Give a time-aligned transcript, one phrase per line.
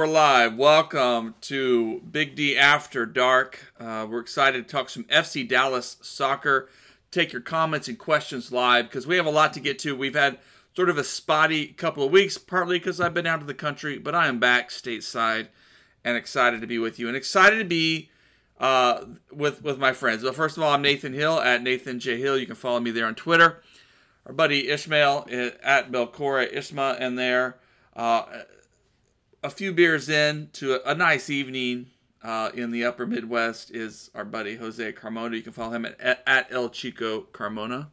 [0.00, 0.56] we're live.
[0.56, 3.74] Welcome to Big D After Dark.
[3.78, 6.70] Uh, we're excited to talk some FC Dallas soccer.
[7.10, 9.94] Take your comments and questions live because we have a lot to get to.
[9.94, 10.38] We've had
[10.74, 13.98] sort of a spotty couple of weeks, partly because I've been out of the country,
[13.98, 15.48] but I am back stateside
[16.02, 18.08] and excited to be with you and excited to be
[18.58, 20.22] uh, with with my friends.
[20.22, 22.38] Well, first of all, I'm Nathan Hill at Nathan J Hill.
[22.38, 23.62] You can follow me there on Twitter.
[24.24, 27.58] Our buddy Ishmael uh, at Belcora Isma in there.
[27.94, 28.22] Uh,
[29.42, 31.86] a few beers in to a, a nice evening
[32.22, 35.36] uh, in the upper Midwest is our buddy Jose Carmona.
[35.36, 37.88] You can follow him at, at, El Chico Carmona.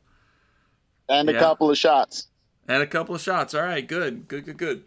[1.07, 1.39] And a Yeah.
[1.39, 2.27] couple of shots.
[2.67, 3.53] And a couple of shots.
[3.53, 4.83] All right, good, good, good, good.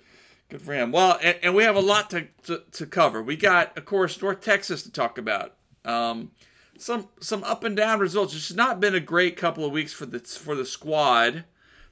[0.50, 0.91] Good for him.
[0.91, 3.22] Well, and, and we have a lot to, to, to cover.
[3.22, 5.55] We got, of course, North Texas to talk about.
[5.84, 6.33] Um,
[6.77, 8.34] some some up and down results.
[8.34, 11.44] It's not been a great couple of weeks for the for the squad.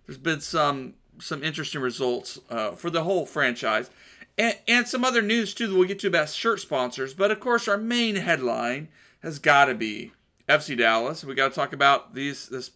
[0.07, 3.91] There's been some some interesting results uh, for the whole franchise,
[4.39, 7.13] and, and some other news too that we'll get to about shirt sponsors.
[7.13, 8.89] But of course, our main headline
[9.23, 10.13] has got to be
[10.49, 11.25] FC Dallas.
[11.25, 12.71] We got to talk about these this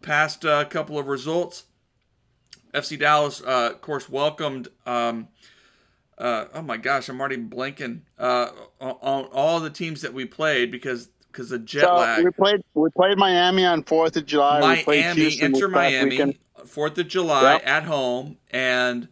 [0.00, 1.64] past uh, couple of results.
[2.72, 4.68] FC Dallas, uh, of course, welcomed.
[4.86, 5.28] Um,
[6.18, 8.48] uh, oh my gosh, I'm already blanking uh,
[8.80, 12.24] on, all the teams that we played because because of jet So lag.
[12.24, 14.76] we played we played Miami on Fourth of July.
[14.76, 16.38] we played Miami, Houston this Inter Miami.
[16.66, 17.62] Fourth of July Yep.
[17.66, 19.08] at home, and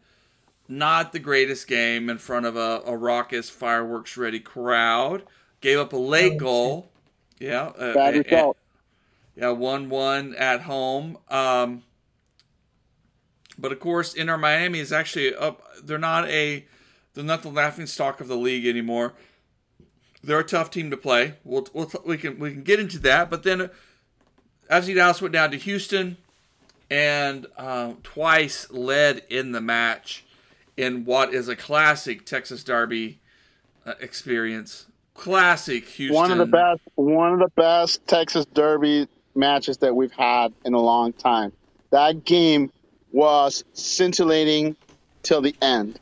[0.79, 5.23] not the greatest game in front of a, a raucous, fireworks ready crowd.
[5.61, 6.91] Gave up a late goal.
[7.39, 8.55] Yeah, uh, Bad and-
[9.37, 11.19] yeah, one one at home.
[11.29, 11.83] Um,
[13.59, 15.63] but of course, Inter Miami is actually up.
[15.83, 16.65] They're not a
[17.15, 19.13] they're not the laughing stock of the league anymore.
[20.25, 21.35] They're a tough team to play.
[21.45, 23.31] We'll, we'll we can we can get into that.
[23.31, 23.71] But then,
[24.71, 26.17] FC Dallas went down to Houston,
[26.91, 30.25] and uh, twice led in the match
[30.77, 33.21] in what is a classic Texas Derby
[33.85, 34.87] uh, experience.
[35.15, 36.15] Classic Houston.
[36.15, 40.75] One of the best one of the best Texas Derby matches that we've had in
[40.75, 41.53] a long time.
[41.91, 42.73] That game
[43.13, 44.77] was scintillating
[45.23, 46.01] till the end.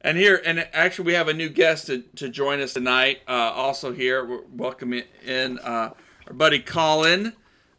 [0.00, 3.22] And here, and actually, we have a new guest to, to join us tonight.
[3.26, 5.90] Uh, also here, we're welcoming in uh,
[6.28, 7.32] our buddy Colin.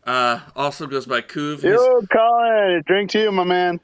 [0.06, 1.64] Uh, also goes by Coov.
[1.64, 3.80] Yo, Colin, drink to you, my man.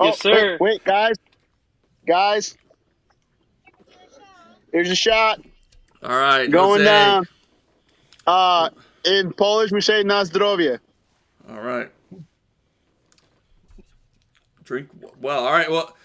[0.00, 0.52] Yes, oh, sir.
[0.52, 1.16] Wait, wait, guys,
[2.06, 2.56] guys.
[4.72, 5.40] Here's a shot
[6.02, 6.84] all right, going Jose.
[6.84, 7.28] down.
[8.26, 8.70] Uh,
[9.04, 10.78] in Polish, we say na zdrowie.
[11.48, 11.90] All right.
[14.64, 14.88] Drink
[15.20, 15.44] well.
[15.46, 15.70] All right.
[15.70, 15.96] Well,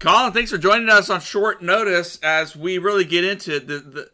[0.00, 4.10] Colin, thanks for joining us on short notice as we really get into the the,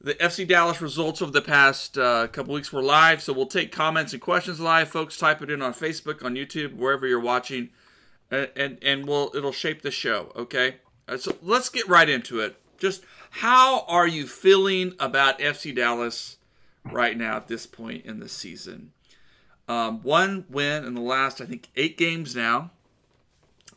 [0.00, 2.72] the FC Dallas results of the past uh, couple weeks.
[2.72, 4.88] We're live, so we'll take comments and questions live.
[4.88, 7.70] Folks, type it in on Facebook, on YouTube, wherever you're watching,
[8.30, 10.32] and and, and we'll it'll shape the show.
[10.36, 10.76] Okay.
[11.06, 12.56] Uh, so let's get right into it.
[12.78, 16.36] Just how are you feeling about FC Dallas
[16.84, 18.92] right now at this point in the season?
[19.68, 22.70] Um, one win in the last, I think, eight games now.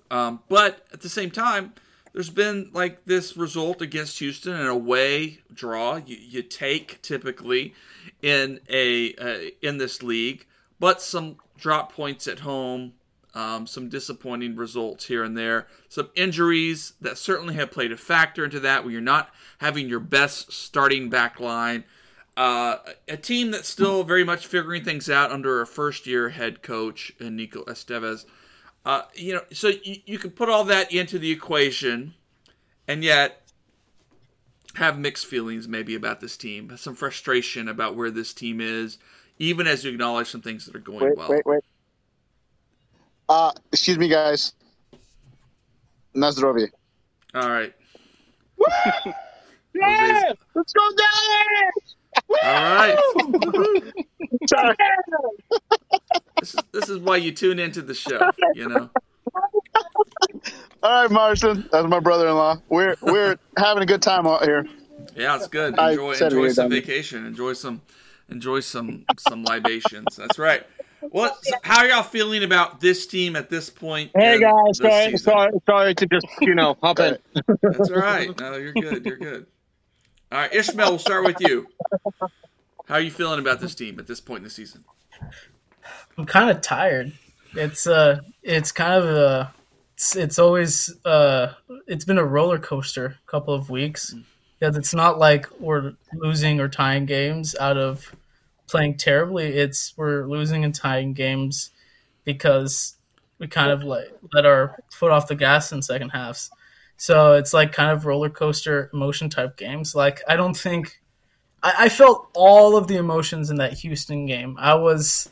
[0.09, 1.73] Um, but at the same time,
[2.13, 5.95] there's been like this result against Houston, an away draw.
[5.95, 7.73] You, you take typically
[8.21, 10.45] in a uh, in this league,
[10.79, 12.93] but some drop points at home,
[13.33, 18.43] um, some disappointing results here and there, some injuries that certainly have played a factor
[18.43, 18.83] into that.
[18.83, 19.29] Where you're not
[19.59, 21.83] having your best starting back line.
[22.37, 26.61] Uh, a team that's still very much figuring things out under a first year head
[26.61, 28.25] coach, uh, Nico Estevez.
[28.85, 32.13] Uh, you know, so you, you can put all that into the equation
[32.87, 33.41] and yet
[34.75, 38.97] have mixed feelings maybe about this team, some frustration about where this team is,
[39.37, 41.29] even as you acknowledge some things that are going Wait, well.
[41.29, 41.63] wait, wait.
[43.29, 44.53] Uh, excuse me, guys.
[46.13, 46.69] Na zdrowie.
[47.33, 47.73] All right.
[49.73, 50.35] Yes!
[50.53, 51.95] Let's go Dallas!
[52.43, 52.97] All right.
[54.47, 54.75] Sorry.
[56.39, 58.19] This is, this is why you tune into the show,
[58.53, 58.89] you know.
[60.83, 61.69] All right, Marston.
[61.71, 62.61] That's my brother-in-law.
[62.69, 64.65] We're we're having a good time out here.
[65.15, 65.77] Yeah, it's good.
[65.79, 67.25] Enjoy enjoy some vacation.
[67.25, 67.81] Enjoy some
[68.29, 70.15] enjoy some some libations.
[70.17, 70.65] That's right.
[71.09, 71.37] What?
[71.63, 74.11] How are y'all feeling about this team at this point?
[74.15, 75.17] Hey in guys, sorry, season?
[75.17, 77.17] sorry, sorry to just you know hop in.
[77.61, 78.39] That's all right.
[78.39, 79.05] No, you're good.
[79.05, 79.47] You're good.
[80.31, 81.67] All right, Ishmael, we'll start with you.
[82.85, 84.85] How are you feeling about this team at this point in the season?
[86.17, 87.13] I'm kind of tired.
[87.53, 89.53] It's uh, it's kind of a,
[89.95, 91.53] it's, it's always uh,
[91.87, 94.15] it's been a roller coaster couple of weeks.
[94.59, 98.15] Because it's not like we're losing or tying games out of
[98.71, 99.57] playing terribly.
[99.57, 101.69] It's we're losing and tying games
[102.23, 102.95] because
[103.37, 106.49] we kind of like let our foot off the gas in second halves.
[106.97, 109.93] So it's like kind of roller coaster emotion type games.
[109.93, 111.01] Like I don't think
[111.61, 114.55] I, I felt all of the emotions in that Houston game.
[114.59, 115.29] I was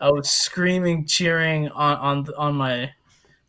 [0.00, 2.92] I was screaming, cheering on on on my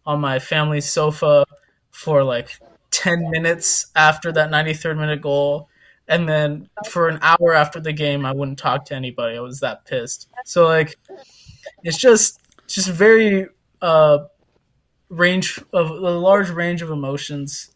[0.05, 1.45] on my family's sofa
[1.91, 2.59] for like
[2.91, 5.67] ten minutes after that 93rd minute goal,
[6.07, 9.37] and then for an hour after the game, I wouldn't talk to anybody.
[9.37, 10.29] I was that pissed.
[10.45, 10.97] So like,
[11.83, 13.47] it's just just very
[13.81, 14.19] uh,
[15.09, 17.71] range of a large range of emotions.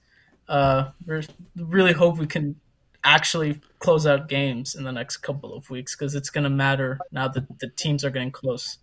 [0.48, 1.26] Uh, we
[1.56, 2.56] really hope we can
[3.04, 7.00] actually close out games in the next couple of weeks because it's going to matter
[7.12, 8.78] now that the teams are getting close.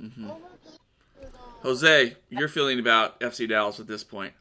[0.00, 0.30] mm-hmm.
[1.62, 4.32] Jose, your feeling about FC Dallas at this point?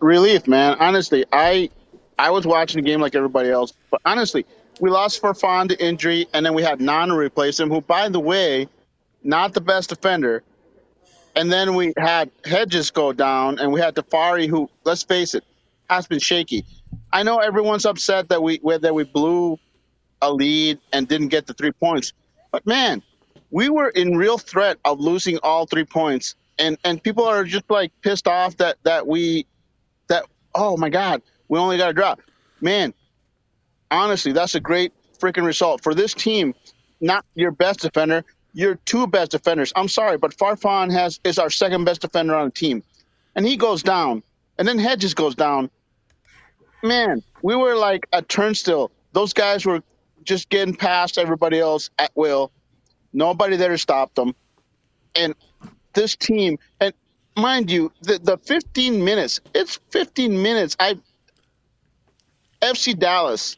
[0.00, 0.76] Relief, man.
[0.80, 1.70] Honestly, I
[2.18, 4.46] I was watching the game like everybody else, but honestly,
[4.80, 8.20] we lost Farfan to injury, and then we had Nanu replace him, who, by the
[8.20, 8.68] way,
[9.22, 10.42] not the best defender.
[11.36, 15.44] And then we had Hedges go down, and we had Tafari, who, let's face it,
[15.90, 16.64] has been shaky.
[17.12, 19.58] I know everyone's upset that we that we blew
[20.22, 22.12] a lead and didn't get the three points,
[22.50, 23.02] but man,
[23.50, 27.68] we were in real threat of losing all three points, and and people are just
[27.68, 29.46] like pissed off that that we
[30.08, 30.24] that
[30.54, 32.20] oh my god, we only got a drop.
[32.60, 32.94] Man,
[33.90, 36.54] honestly, that's a great freaking result for this team.
[37.00, 39.72] Not your best defender, your two best defenders.
[39.76, 42.82] I'm sorry, but Farfan has is our second best defender on the team,
[43.34, 44.22] and he goes down,
[44.58, 45.70] and then Hedges goes down.
[46.82, 48.90] Man, we were like a turnstile.
[49.12, 49.82] Those guys were
[50.22, 52.50] just getting past everybody else at will.
[53.12, 54.34] Nobody there to stop them,
[55.14, 55.34] and
[55.92, 56.94] this team and
[57.36, 59.40] mind you, the the 15 minutes.
[59.54, 60.76] It's 15 minutes.
[60.78, 60.98] I
[62.64, 63.56] FC Dallas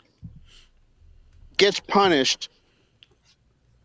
[1.57, 2.51] gets punished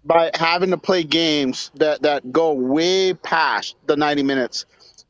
[0.03, 4.65] by having to play games that, that go way past the 90 minutes.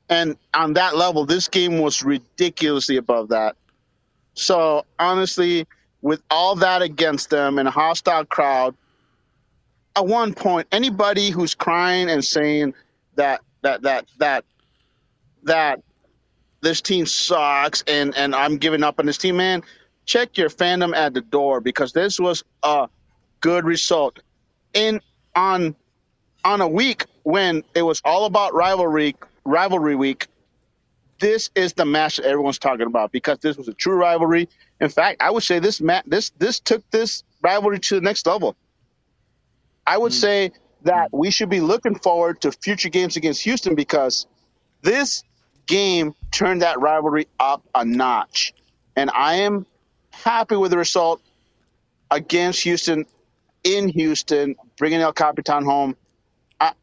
[0.10, 3.56] And on that level, this game was ridiculously above that.
[4.34, 5.66] So honestly,
[6.02, 8.76] with all that against them and a hostile crowd,
[9.96, 12.74] at one point, anybody who's crying and saying
[13.16, 14.46] that that that that
[15.44, 15.82] that
[16.62, 19.64] this team sucks and and I'm giving up on this team, man,
[20.12, 22.90] check your fandom at the door because this was a
[23.40, 24.20] good result.
[24.74, 25.00] In
[25.36, 25.76] on
[26.44, 29.16] on a week when it was all about rivalry
[29.46, 30.28] rivalry week,
[31.20, 34.50] this is the match that everyone's talking about because this was a true rivalry.
[34.82, 38.28] In fact, I would say this mat this this took this rivalry to the next
[38.28, 38.58] level.
[39.88, 40.18] I would hmm.
[40.26, 40.52] say
[40.84, 44.28] that we should be looking forward to future games against Houston because
[44.82, 45.24] this
[45.68, 48.54] game turned that rivalry up a notch.
[48.98, 49.66] And I am
[50.12, 51.22] happy with the result
[52.10, 53.06] against Houston
[53.64, 55.96] in Houston, bringing El Capitan home.
[56.60, 56.74] I,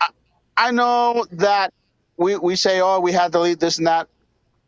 [0.00, 0.08] I,
[0.56, 1.72] I know that
[2.16, 4.08] we, we say, oh, we had to lead this and that.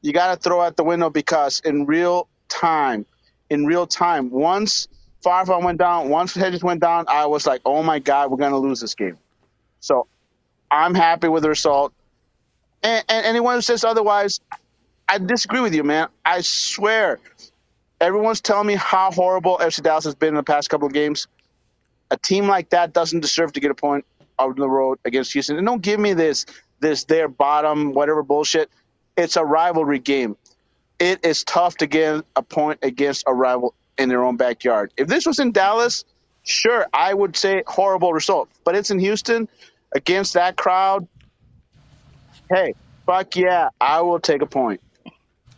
[0.00, 3.04] You got to throw out the window because in real time,
[3.50, 4.86] in real time, once
[5.24, 8.52] Farfan went down, once Hedges went down, I was like, oh my God, we're going
[8.52, 9.18] to lose this game.
[9.80, 10.06] So
[10.70, 11.92] I'm happy with the result.
[12.82, 14.40] And, and anyone who says otherwise,
[15.08, 16.08] I disagree with you, man.
[16.24, 17.18] I swear,
[18.00, 21.26] everyone's telling me how horrible FC Dallas has been in the past couple of games.
[22.10, 24.04] A team like that doesn't deserve to get a point
[24.38, 25.58] on the road against Houston.
[25.58, 26.46] And don't give me this,
[26.80, 28.70] this their bottom, whatever bullshit.
[29.16, 30.36] It's a rivalry game.
[30.98, 34.92] It is tough to get a point against a rival in their own backyard.
[34.96, 36.04] If this was in Dallas,
[36.44, 38.48] sure, I would say horrible result.
[38.64, 39.48] But it's in Houston
[39.94, 41.06] against that crowd.
[42.50, 42.74] Hey,
[43.06, 44.80] fuck yeah, I will take a point.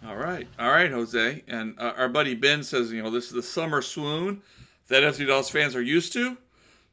[0.07, 1.43] All right, all right, Jose.
[1.47, 4.41] And uh, our buddy Ben says, you know, this is the summer swoon
[4.89, 6.39] that FC Dallas fans are used to.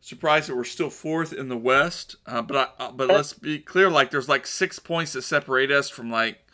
[0.01, 3.59] Surprised that we're still fourth in the West, uh, but I, uh, but let's be
[3.59, 6.47] clear, like there's like six points that separate us from like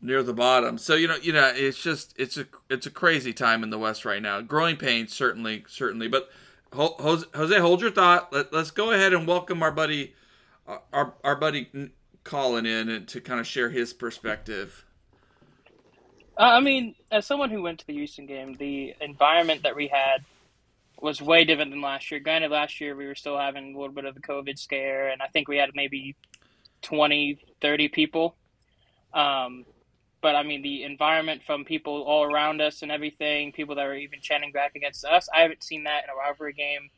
[0.00, 0.76] near the bottom.
[0.76, 3.78] So you know, you know, it's just it's a it's a crazy time in the
[3.78, 4.40] West right now.
[4.40, 6.08] Growing pains, certainly, certainly.
[6.08, 6.28] But
[6.72, 8.32] Jose, Jose hold your thought.
[8.32, 10.14] Let, let's go ahead and welcome our buddy,
[10.92, 11.90] our our buddy
[12.24, 14.84] calling in and to kind of share his perspective.
[16.38, 19.88] Uh, I mean, as someone who went to the Houston game, the environment that we
[19.88, 20.24] had
[21.00, 22.20] was way different than last year.
[22.20, 25.22] Granted, last year we were still having a little bit of the COVID scare, and
[25.22, 26.14] I think we had maybe
[26.82, 28.36] 20, 30 people.
[29.14, 29.64] Um,
[30.20, 33.94] but I mean, the environment from people all around us and everything, people that were
[33.94, 36.90] even chanting back against us, I haven't seen that in a rivalry game.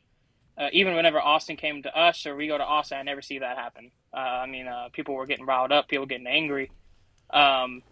[0.57, 3.39] Uh, even whenever Austin came to us or we go to Austin, I never see
[3.39, 3.91] that happen.
[4.13, 6.71] Uh, I mean, uh, people were getting riled up, people getting angry.
[7.29, 7.83] Um,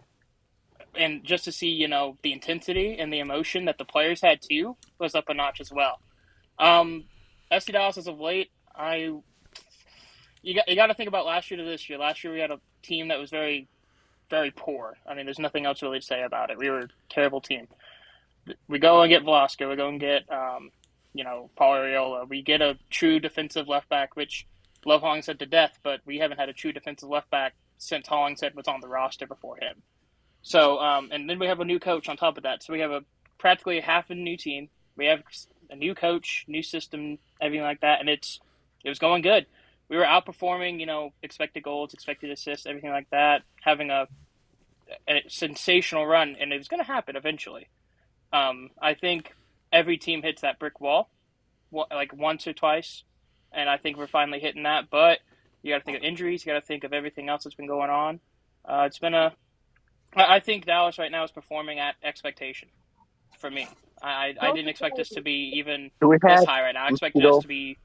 [0.98, 4.42] and just to see, you know, the intensity and the emotion that the players had
[4.42, 6.00] too was up a notch as well.
[6.58, 7.04] Um,
[7.50, 9.12] FC Dallas as of late, I
[10.42, 11.98] you got you got to think about last year to this year.
[11.98, 13.68] Last year we had a team that was very,
[14.30, 14.96] very poor.
[15.06, 16.58] I mean, there's nothing else really to say about it.
[16.58, 17.68] We were a terrible team.
[18.66, 19.68] We go and get Velasco.
[19.68, 20.70] We go and get, um,
[21.12, 22.28] you know, Paul Arriola.
[22.28, 24.46] We get a true defensive left back, which
[24.84, 28.06] love Hong said to death, but we haven't had a true defensive left back since
[28.08, 29.82] Hollingshead was on the roster before him.
[30.42, 32.62] So, um, and then we have a new coach on top of that.
[32.62, 33.02] So we have a
[33.38, 34.68] practically half a new team.
[34.96, 35.22] We have
[35.70, 38.40] a new coach, new system, everything like that, and it's
[38.84, 39.46] it was going good.
[39.88, 44.06] We were outperforming, you know, expected goals, expected assists, everything like that, having a,
[45.08, 47.68] a sensational run, and it was going to happen eventually.
[48.32, 49.34] Um, I think
[49.72, 51.08] every team hits that brick wall,
[51.72, 53.02] like once or twice,
[53.52, 54.90] and I think we're finally hitting that.
[54.90, 55.20] But
[55.62, 57.66] you got to think of injuries, you got to think of everything else that's been
[57.66, 58.20] going on.
[58.64, 59.32] Uh, it's been a
[60.16, 62.68] I think Dallas right now is performing at expectation
[63.38, 63.68] for me.
[64.02, 66.84] I, I didn't expect us to be even this high right now.
[66.84, 67.76] I expected us to be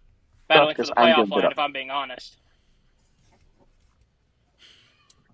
[0.48, 2.38] battling for the playoff line, if I'm being honest.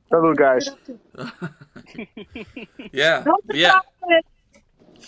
[0.09, 0.69] Hello, guys.
[2.91, 3.79] yeah, yeah.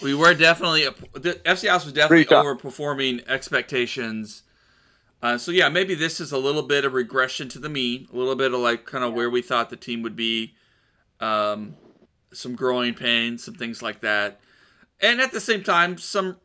[0.01, 4.43] We were definitely the FC Dallas was definitely overperforming expectations.
[5.23, 8.15] Uh, so yeah, maybe this is a little bit of regression to the mean, a
[8.15, 10.55] little bit of like kind of where we thought the team would be
[11.21, 11.75] um,
[12.33, 14.39] some growing pains, some things like that,
[14.99, 16.37] and at the same time, some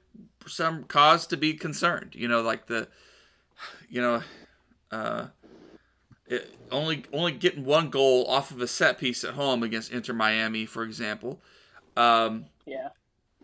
[0.47, 2.15] some cause to be concerned.
[2.15, 2.89] You know, like the,
[3.89, 4.23] you know,
[4.91, 5.27] uh,
[6.27, 10.13] it, only only getting one goal off of a set piece at home against Inter
[10.13, 11.41] Miami, for example.
[11.97, 12.89] Um, yeah.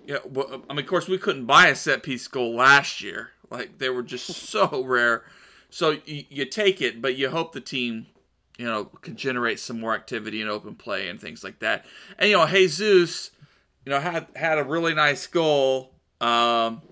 [0.05, 0.19] Yeah.
[0.25, 3.31] Well, I mean, of course, we couldn't buy a set piece goal last year.
[3.51, 5.25] Like they were just so rare.
[5.71, 8.07] So you, you take it, but you hope the team
[8.59, 11.85] you know, can generate some more activity and open play and things like that.
[12.19, 13.31] And you know, Jesus,
[13.85, 16.83] you know, had had a really nice goal um,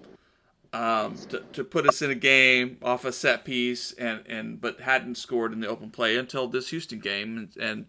[0.72, 4.80] um, to, to put us in a game off a set piece, and and but
[4.80, 7.86] hadn't scored in the open play until this Houston game, and, and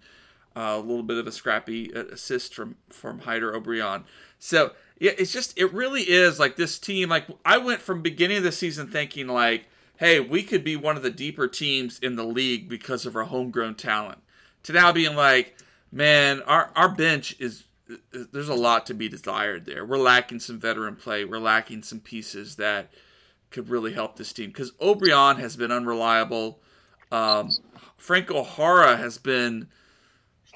[0.55, 4.03] uh, a little bit of a scrappy assist from from Jader Obrian.
[4.39, 7.09] So yeah, it's just it really is like this team.
[7.09, 9.65] Like I went from beginning of the season thinking like
[10.01, 13.25] hey, we could be one of the deeper teams in the league because of our
[13.25, 14.17] homegrown talent.
[14.63, 15.55] To now being like,
[15.91, 17.63] man, our our bench is
[18.11, 19.85] there's a lot to be desired there.
[19.85, 21.23] We're lacking some veteran play.
[21.23, 22.91] We're lacking some pieces that
[23.51, 26.59] could really help this team because Obrian has been unreliable.
[27.11, 27.49] Um,
[27.97, 29.67] Franco Jara has been.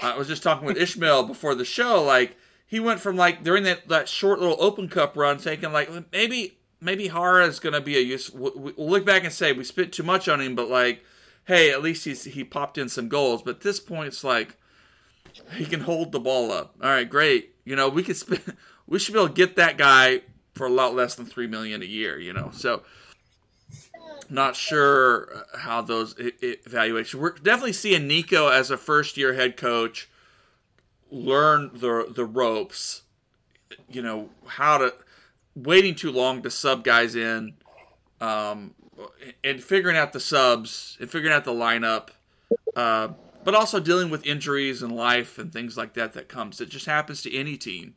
[0.01, 2.01] I was just talking with Ishmael before the show.
[2.01, 2.35] Like
[2.65, 6.57] he went from like during that that short little Open Cup run, thinking like maybe
[6.81, 8.31] maybe Jara is going to be a use.
[8.31, 11.03] We'll look back and say we spent too much on him, but like,
[11.45, 13.41] hey, at least he's he popped in some goals.
[13.41, 14.57] But at this point, it's like
[15.53, 16.75] he can hold the ball up.
[16.81, 17.55] All right, great.
[17.65, 18.41] You know, we could spend.
[18.87, 20.21] We should be able to get that guy
[20.53, 22.19] for a lot less than three million a year.
[22.19, 22.83] You know, so
[24.29, 27.19] not sure uh, how those evaluations.
[27.19, 30.07] We're definitely seeing Nico as a first year head coach
[31.11, 33.03] learn the the ropes.
[33.89, 34.93] You know how to
[35.55, 37.53] waiting too long to sub guys in,
[38.21, 38.73] um,
[39.43, 42.09] and figuring out the subs and figuring out the lineup,
[42.75, 43.09] uh,
[43.43, 46.61] but also dealing with injuries and life and things like that that comes.
[46.61, 47.95] It just happens to any team.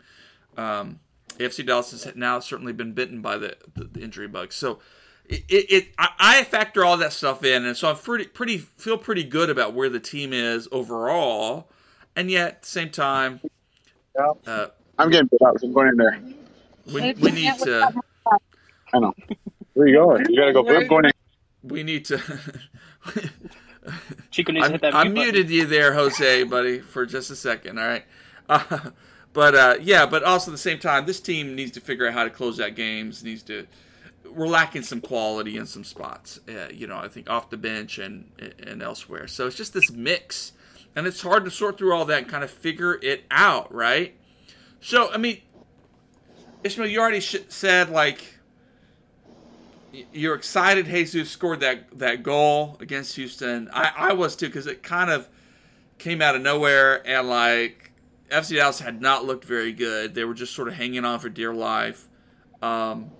[0.57, 1.01] Um,
[1.39, 4.53] AFC Dallas has now certainly been bitten by the, the, the injury bug.
[4.53, 4.81] So
[5.29, 8.97] it, it, it, I factor all that stuff in, and so I'm pretty pretty feel
[8.97, 11.71] pretty good about where the team is overall,
[12.17, 13.41] and yet at the same time,
[14.19, 15.61] uh, I'm getting bit out.
[15.61, 16.19] So I'm going in there.
[16.93, 17.95] We, we need to.
[18.93, 19.15] I know.
[19.75, 20.27] Where are you going?
[20.29, 20.63] You gotta go.
[20.63, 21.13] We're going in.
[21.63, 22.19] We need to.
[24.31, 24.95] Chico needs I'm, to hit that.
[24.95, 27.79] I muted you there, Jose, buddy, for just a second.
[27.79, 28.05] All right.
[28.51, 28.93] Uh,
[29.35, 32.15] but uh, yeah, but also at the same time, this team needs to figure out
[32.15, 33.23] how to close out games.
[33.23, 33.67] Needs to.
[34.25, 36.41] We're lacking some quality in some spots.
[36.49, 38.31] Uh, you know, I think off the bench and
[38.67, 39.29] and elsewhere.
[39.29, 40.53] So it's just this mix,
[40.97, 44.15] and it's hard to sort through all that and kind of figure it out, right?
[44.81, 45.43] So I mean,
[46.65, 48.39] Ishmael, you already sh- said like
[50.13, 53.71] you're excited Jesus scored that that goal against Houston.
[53.73, 55.29] I, I was too because it kind of
[55.99, 57.93] came out of nowhere and like
[58.31, 60.15] FC Dallas had not looked very good.
[60.15, 62.09] They were just sort of hanging on for dear life.
[62.61, 63.11] Um,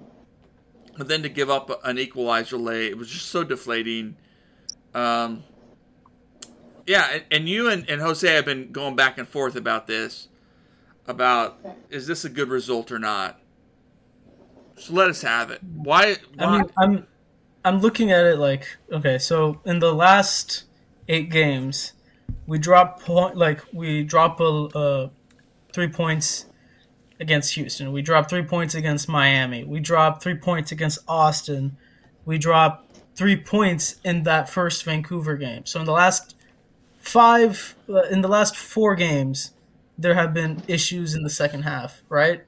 [0.97, 4.17] but then to give up an equalizer late, it was just so deflating.
[4.95, 5.45] Um,
[6.87, 10.29] yeah, and, and you and, and Jose have been going back and forth about this,
[11.09, 11.59] about
[11.91, 13.41] is this a good result or not.
[14.77, 15.61] So let us have it.
[15.63, 16.17] Why?
[16.37, 16.47] why?
[16.47, 17.07] I mean, I'm
[17.65, 20.65] I'm looking at it like okay, so in the last
[21.09, 21.95] eight games,
[22.47, 25.09] we drop point like we drop a, uh,
[25.73, 26.47] three points
[27.19, 27.91] against Houston.
[27.91, 29.65] We drop three points against Miami.
[29.65, 31.77] We drop three points against Austin.
[32.25, 32.87] We drop
[33.17, 35.67] three points in that first Vancouver game.
[35.67, 36.37] So in the last
[37.01, 39.53] five, uh, in the last four games,
[39.99, 42.45] there have been issues in the second half, right?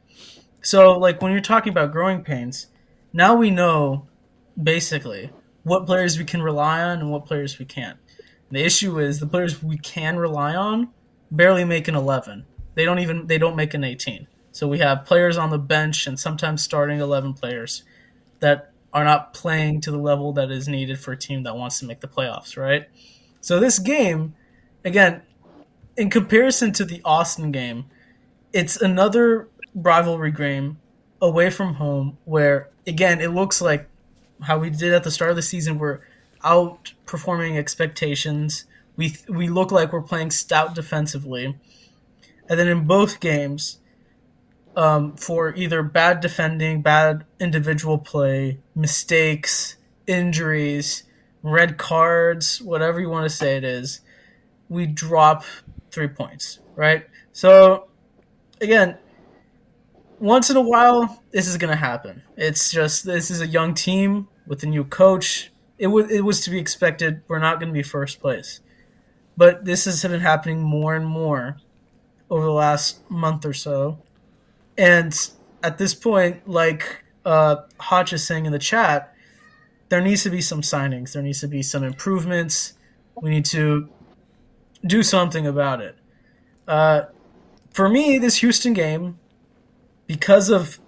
[0.63, 2.69] So like when you're talking about growing pains,
[3.13, 4.07] now we know
[4.61, 5.31] basically
[5.65, 7.99] what players we can rely on and what players we can't.
[8.51, 10.91] The issue is the players we can rely on
[11.31, 12.45] barely make an 11.
[12.75, 14.27] They don't even they don't make an 18.
[14.53, 17.85] So we have players on the bench and sometimes starting 11 players
[18.41, 21.79] that are not playing to the level that is needed for a team that wants
[21.79, 22.89] to make the playoffs, right?
[23.41, 24.35] So this game
[24.85, 25.23] again
[26.01, 27.85] in comparison to the Austin game,
[28.55, 30.79] it's another rivalry game
[31.21, 33.87] away from home where again it looks like
[34.41, 36.01] how we did at the start of the season we're
[36.43, 38.65] outperforming expectations.
[38.97, 41.59] We we look like we're playing stout defensively.
[42.49, 43.79] And then in both games
[44.75, 49.77] um, for either bad defending bad individual play mistakes
[50.07, 51.03] injuries
[51.43, 54.01] red cards whatever you want to say it is
[54.71, 55.45] we drop
[55.91, 57.89] three points right so
[58.61, 58.97] again
[60.21, 62.23] once in a while, this is going to happen.
[62.37, 65.51] It's just this is a young team with a new coach.
[65.79, 67.23] It was it was to be expected.
[67.27, 68.61] We're not going to be first place,
[69.37, 71.57] but this has been happening more and more
[72.29, 73.99] over the last month or so.
[74.77, 75.15] And
[75.63, 79.15] at this point, like uh, Hotch is saying in the chat,
[79.89, 81.13] there needs to be some signings.
[81.15, 82.75] There needs to be some improvements.
[83.21, 83.89] We need to
[84.87, 85.97] do something about it.
[86.67, 87.03] Uh,
[87.73, 89.19] for me, this Houston game
[90.11, 90.81] because of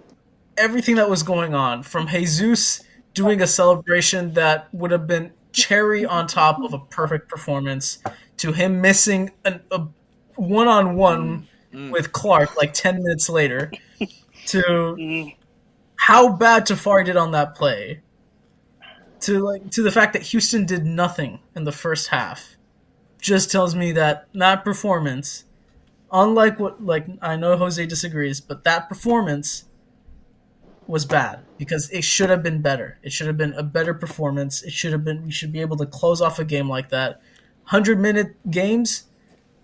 [0.57, 6.05] everything that was going on, from Jesus doing a celebration that would have been cherry
[6.05, 7.99] on top of a perfect performance,
[8.35, 9.85] to him missing an, a
[10.35, 11.47] one on one
[11.89, 13.71] with Clark like 10 minutes later,
[14.47, 15.31] to
[15.95, 18.01] how bad Tafari did on that play,
[19.21, 22.57] to like to the fact that Houston did nothing in the first half,
[23.23, 25.45] just tells me that that performance
[26.11, 29.65] unlike what like I know Jose disagrees, but that performance
[30.85, 32.99] was bad because it should have been better.
[33.01, 34.61] It should have been a better performance.
[34.61, 37.21] It should have been we should be able to close off a game like that.
[37.63, 39.05] 100 minute games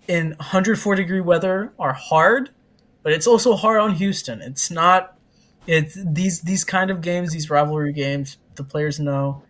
[0.08, 2.50] in 104 degree weather are hard,
[3.02, 4.40] but it's also hard on Houston.
[4.40, 5.16] It's not
[5.66, 9.42] it's these these kind of games, these rivalry games, the players know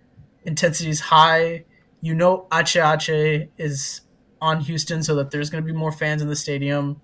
[0.44, 1.64] intensity is high.
[2.00, 4.02] You know Ache Ache is
[4.40, 7.00] on Houston so that there's going to be more fans in the stadium.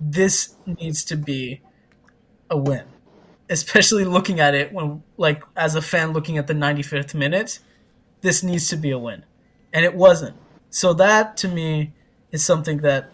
[0.00, 1.60] This needs to be
[2.50, 2.84] a win,
[3.50, 7.58] especially looking at it when, like, as a fan looking at the 95th minute,
[8.20, 9.24] this needs to be a win.
[9.72, 10.36] And it wasn't.
[10.70, 11.92] So, that to me
[12.30, 13.10] is something that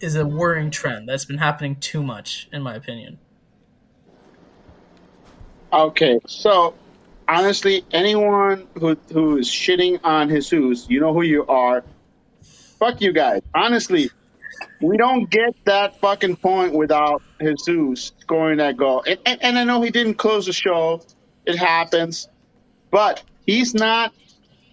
[0.00, 3.18] is a worrying trend that's been happening too much, in my opinion.
[5.72, 6.74] Okay, so
[7.28, 11.84] honestly, anyone who who is shitting on Jesus, you know who you are.
[12.78, 13.42] Fuck you guys.
[13.54, 14.10] Honestly,
[14.80, 19.04] we don't get that fucking point without Jesus scoring that goal.
[19.06, 21.02] And, and, and I know he didn't close the show.
[21.46, 22.28] It happens.
[22.90, 24.12] But he's not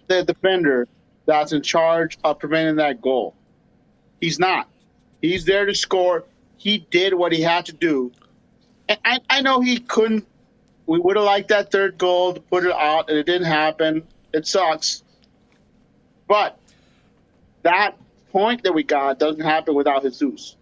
[0.08, 0.88] the defender
[1.26, 3.34] that's in charge of preventing that goal.
[4.20, 4.68] He's not.
[5.22, 6.24] He's there to score.
[6.56, 8.12] He did what he had to do.
[8.88, 10.26] And I, I know he couldn't.
[10.90, 14.02] We would have liked that third goal to put it out, and it didn't happen.
[14.32, 15.04] It sucks.
[16.26, 16.58] But
[17.62, 17.96] that
[18.32, 20.56] point that we got doesn't happen without Jesus.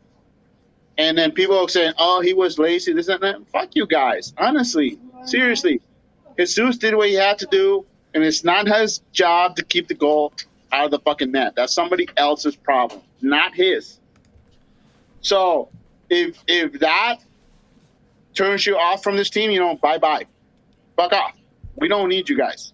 [0.98, 3.36] And then people are saying, "Oh, he was lazy." This and that.
[3.54, 4.34] Fuck you guys.
[4.36, 5.80] Honestly, seriously,
[6.36, 9.94] Jesus did what he had to do, and it's not his job to keep the
[9.94, 10.34] goal
[10.70, 11.54] out of the fucking net.
[11.56, 13.98] That's somebody else's problem, not his.
[15.22, 15.70] So,
[16.10, 17.20] if if that
[18.38, 20.24] turns you off from this team, you know, bye bye,
[20.96, 21.32] fuck off.
[21.76, 22.72] We don't need you guys.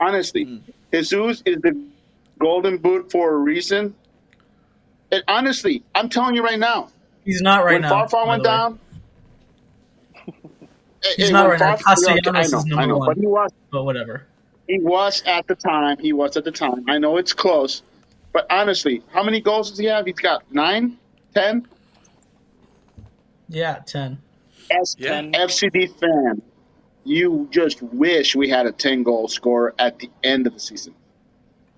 [0.00, 0.58] Honestly, hmm.
[0.92, 1.80] Jesus is the
[2.38, 3.94] golden boot for a reason.
[5.12, 6.90] And honestly, I'm telling you right now,
[7.24, 8.06] He's not right when now.
[8.06, 8.48] Farfar by went way.
[8.50, 8.78] down,
[11.16, 11.76] He's not when right now.
[11.76, 13.06] Farfar- Castellanos I is know, number I know, one.
[13.08, 14.26] but he was But whatever.
[14.68, 15.98] he was at the time.
[15.98, 16.84] He was at the time.
[16.88, 17.82] I know it's close,
[18.32, 20.06] but honestly, how many goals does he have?
[20.06, 20.98] He's got nine,
[21.34, 21.66] ten.
[23.48, 24.18] Yeah, 10.
[24.80, 25.18] As Yeah.
[25.18, 26.42] an FCD fan,
[27.04, 30.94] you just wish we had a 10 goal scorer at the end of the season.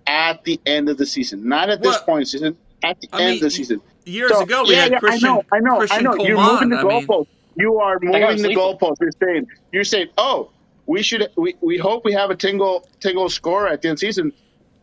[0.06, 1.48] At the end of the season.
[1.48, 3.50] Not at this Well, point in the season, at the I end mean, of the
[3.50, 3.80] season.
[4.04, 5.28] Years So, ago, we yeah, had yeah, Christian.
[5.28, 6.24] I know, I know, Christian I know.
[6.24, 7.26] You're moving the I mean, goalposts.
[7.56, 8.78] You are moving the lethal.
[8.78, 8.96] goalposts.
[9.00, 10.50] You're saying, you're saying, oh,
[10.86, 13.88] we should, we, we hope we have a 10 goal, 10 goal scorer at the
[13.88, 14.32] end of the season.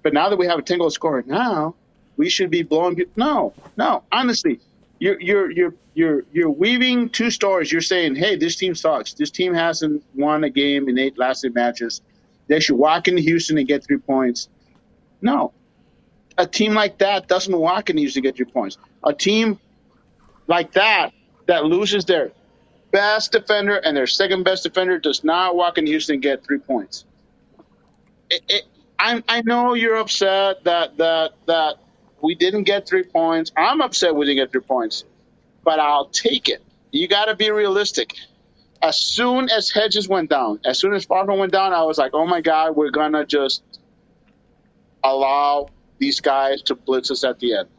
[0.02, 1.76] But now that we have a 10 goal scorer now,
[2.18, 3.14] we should be blowing people.
[3.16, 4.60] No, no, honestly,
[5.04, 7.70] you're, you're, you're, you're, you're weaving two stories.
[7.70, 9.14] You're saying, hey, this team sucks.
[9.14, 12.02] This team hasn't won a game in eight last eight matches.
[12.48, 14.48] They should walk into Houston and get three points.
[15.22, 15.52] No,
[16.38, 18.78] a team like that doesn't walk in Houston to get three points.
[19.04, 19.60] A team
[20.48, 21.12] like that
[21.48, 22.32] that loses their
[22.92, 26.60] best defender and their second best defender does not walk in Houston and get three
[26.60, 27.04] points.
[28.30, 28.64] It, it,
[28.98, 31.76] I, I know you're upset that that that
[32.24, 33.52] we didn't get three points.
[33.56, 35.04] I'm upset we didn't get three points,
[35.64, 36.64] but I'll take it.
[36.92, 38.16] You got to be realistic.
[38.82, 42.12] As soon as Hedges went down, as soon as Fargo went down, I was like,
[42.14, 43.62] oh my God, we're going to just
[45.04, 45.68] allow
[46.00, 47.70] these guys to blitz us at the end.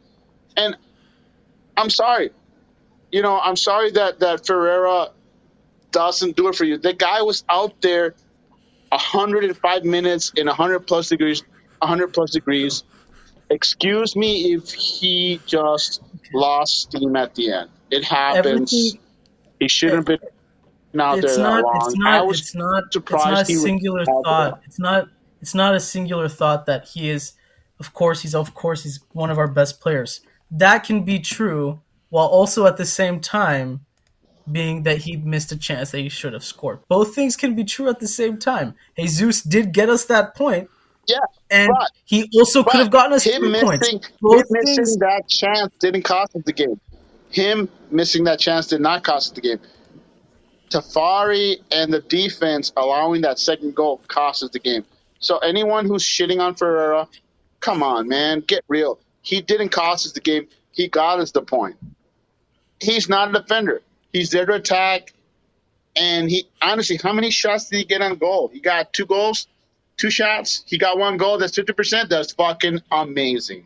[0.55, 0.77] And
[1.75, 2.29] I'm sorry.
[3.11, 5.09] You know, I'm sorry that, that Ferreira
[5.91, 6.77] doesn't do it for you.
[6.77, 8.13] The guy was out there
[8.89, 11.43] 105 minutes in 100 plus degrees,
[11.79, 12.83] 100 plus degrees.
[13.49, 16.01] Excuse me if he just
[16.33, 17.69] lost steam at the end.
[17.91, 18.73] It happens.
[18.73, 18.99] Everything-
[19.59, 21.75] he shouldn't have been out there that not long.
[21.77, 25.07] it's I not was it's not it's not a singular thought it's not
[25.41, 27.33] it's not a singular thought that he is
[27.79, 31.81] of course he's of course he's one of our best players that can be true
[32.09, 33.85] while also at the same time
[34.51, 37.63] being that he missed a chance that he should have scored both things can be
[37.63, 40.69] true at the same time jesus did get us that point
[41.07, 41.17] Yeah,
[41.49, 44.01] and but- he also could have gotten us him missing, points him
[44.49, 46.79] missing that chance didn't cost us the game.
[47.29, 49.59] Him missing that chance did not cost us the game.
[50.69, 54.85] Tafari and the defense allowing that second goal cost us the game.
[55.19, 57.07] So anyone who's shitting on Ferreira,
[57.59, 58.99] come on, man, get real.
[59.21, 60.47] He didn't cost us the game.
[60.71, 61.77] He got us the point.
[62.79, 63.81] He's not a defender.
[64.11, 65.13] He's there to attack.
[65.95, 68.49] And he honestly, how many shots did he get on goal?
[68.49, 69.47] He got two goals,
[69.97, 70.63] two shots.
[70.67, 71.37] He got one goal.
[71.37, 72.09] That's fifty percent.
[72.09, 73.65] That's fucking amazing.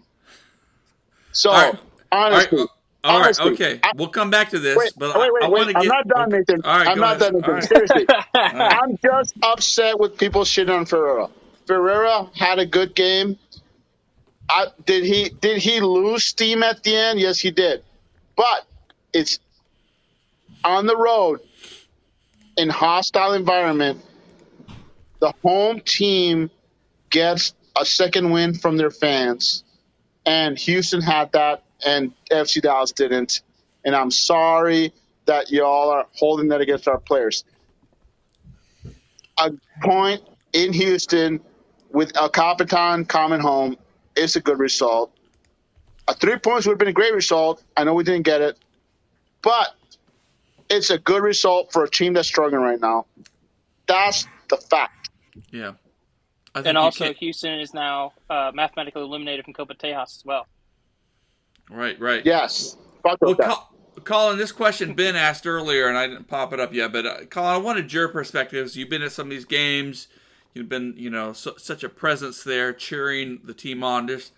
[1.32, 1.76] So right.
[2.12, 2.70] honestly, all right,
[3.04, 3.80] all right, honestly, okay.
[3.84, 5.88] I- we'll come back to this, wait, but wait, wait, I, I want to I'm
[5.88, 6.38] not done, okay.
[6.38, 6.62] Nathan.
[6.66, 7.34] All right, I'm not ahead.
[7.34, 7.54] done, Nathan.
[7.54, 7.64] Right.
[7.64, 8.06] Seriously.
[8.34, 11.30] I'm just upset with people shitting on Ferreira.
[11.68, 13.38] Ferreira had a good game.
[14.50, 17.20] I, did he did he lose steam at the end?
[17.20, 17.84] Yes, he did.
[18.36, 18.66] But
[19.14, 19.40] it's
[20.64, 21.42] on the road
[22.58, 24.02] in hostile environment.
[25.20, 26.50] The home team
[27.10, 29.64] gets a second win from their fans,
[30.26, 33.42] and Houston had that, and FC Dallas didn't.
[33.84, 34.94] And I'm sorry
[35.26, 37.44] that y'all are holding that against our players.
[39.38, 39.52] A
[39.82, 40.22] point
[40.54, 41.40] in Houston
[41.92, 43.78] with El Capitan coming home
[44.16, 45.12] is a good result.
[46.08, 47.64] A three points would have been a great result.
[47.78, 48.58] I know we didn't get it,
[49.42, 49.76] but
[50.70, 53.06] it's a good result for a team that's struggling right now.
[53.88, 54.99] That's the fact.
[55.52, 55.74] Yeah.
[56.56, 60.24] I think And also, can't- Houston is now uh, mathematically eliminated from Copa Tejas as
[60.26, 60.48] well.
[61.70, 62.26] right, right.
[62.26, 62.76] Yes.
[63.04, 63.18] Well.
[63.36, 66.92] Col- Colin, this question Ben asked earlier, and I didn't pop it up yet.
[66.92, 68.76] But uh, Colin, I wanted your perspectives.
[68.76, 70.08] You've been at some of these games.
[70.54, 74.08] You've been, you know, su such a presence there, cheering the team on.
[74.08, 74.32] Just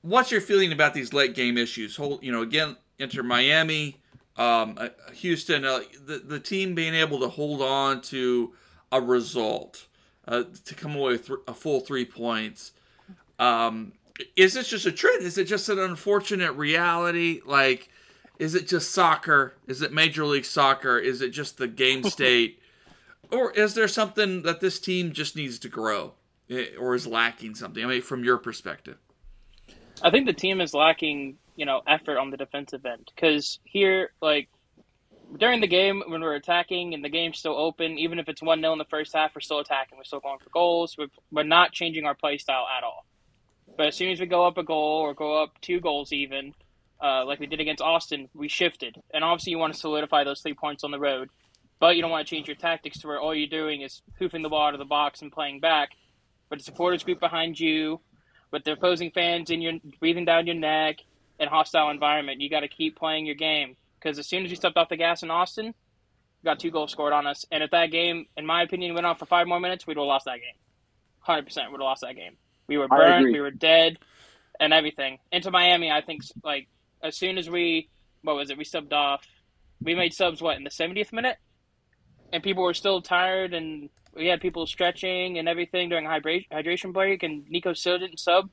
[0.00, 1.96] what's your feeling about these late game issues?
[1.96, 3.98] Hold, you know, again, Inter Miami,
[4.36, 8.54] um, uh, Houston, uh, the the team being able to hold on to
[8.90, 9.86] a result,
[10.26, 12.72] uh, to come away with a full three points.
[13.38, 13.92] Um,
[14.36, 15.22] is this just a trend?
[15.22, 17.40] Is it just an unfortunate reality?
[17.44, 17.88] Like,
[18.38, 19.54] is it just soccer?
[19.66, 20.98] Is it Major League Soccer?
[20.98, 22.58] Is it just the game state?
[23.32, 26.12] or is there something that this team just needs to grow
[26.50, 27.82] eh, or is lacking something?
[27.82, 28.98] I mean, from your perspective.
[30.02, 34.12] I think the team is lacking, you know, effort on the defensive end because here,
[34.20, 34.48] like
[35.38, 38.60] during the game when we're attacking and the game's still open, even if it's one
[38.60, 39.98] 0 in the first half, we're still attacking.
[39.98, 40.96] We're still going for goals.
[40.98, 43.04] We're, we're not changing our play style at all.
[43.76, 46.54] But as soon as we go up a goal or go up two goals, even
[47.02, 49.00] uh, like we did against Austin, we shifted.
[49.12, 51.30] And obviously, you want to solidify those three points on the road,
[51.80, 54.42] but you don't want to change your tactics to where all you're doing is hoofing
[54.42, 55.90] the ball out of the box and playing back.
[56.48, 58.00] But the supporters group behind you,
[58.50, 60.98] with the opposing fans in your breathing down your neck
[61.40, 63.76] and hostile environment, you got to keep playing your game.
[64.02, 66.90] Because as soon as we stepped off the gas in Austin, we got two goals
[66.90, 67.44] scored on us.
[67.52, 70.06] And if that game, in my opinion, went on for five more minutes, we'd have
[70.06, 70.58] lost that game.
[71.20, 72.36] Hundred percent, would have lost that game.
[72.66, 73.98] We were burned, we were dead,
[74.58, 75.18] and everything.
[75.30, 76.68] Inter Miami, I think like
[77.02, 77.88] as soon as we,
[78.22, 78.58] what was it?
[78.58, 79.24] We subbed off.
[79.80, 81.36] We made subs what in the seventieth minute.
[82.32, 87.22] and people were still tired, and we had people stretching and everything during hydration break,
[87.22, 88.48] and Nico still didn't sub.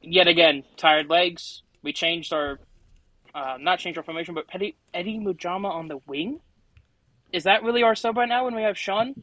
[0.00, 1.62] Yet again, tired legs.
[1.82, 2.60] We changed our,
[3.36, 6.40] uh, not change our formation, but Eddie, Eddie Munjoma on the wing.
[7.32, 9.22] Is that really our sub right now when we have Sean?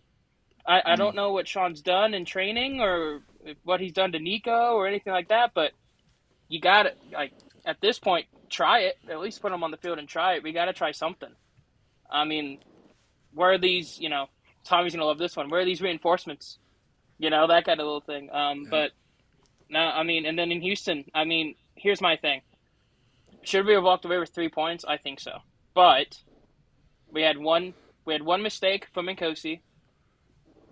[0.67, 3.21] I, I don't know what Sean's done in training or
[3.63, 5.71] what he's done to Nico or anything like that, but
[6.47, 7.33] you got to like
[7.65, 8.97] at this point try it.
[9.09, 10.43] At least put him on the field and try it.
[10.43, 11.31] We got to try something.
[12.09, 12.59] I mean,
[13.33, 13.99] where are these?
[13.99, 14.27] You know,
[14.63, 15.49] Tommy's gonna love this one.
[15.49, 16.59] Where are these reinforcements?
[17.17, 18.29] You know that kind of little thing.
[18.31, 18.91] Um, but
[19.69, 22.41] no, I mean, and then in Houston, I mean, here's my thing.
[23.43, 24.85] Should we have walked away with three points?
[24.87, 25.39] I think so.
[25.73, 26.17] But
[27.11, 27.73] we had one
[28.05, 29.61] we had one mistake from Nkosi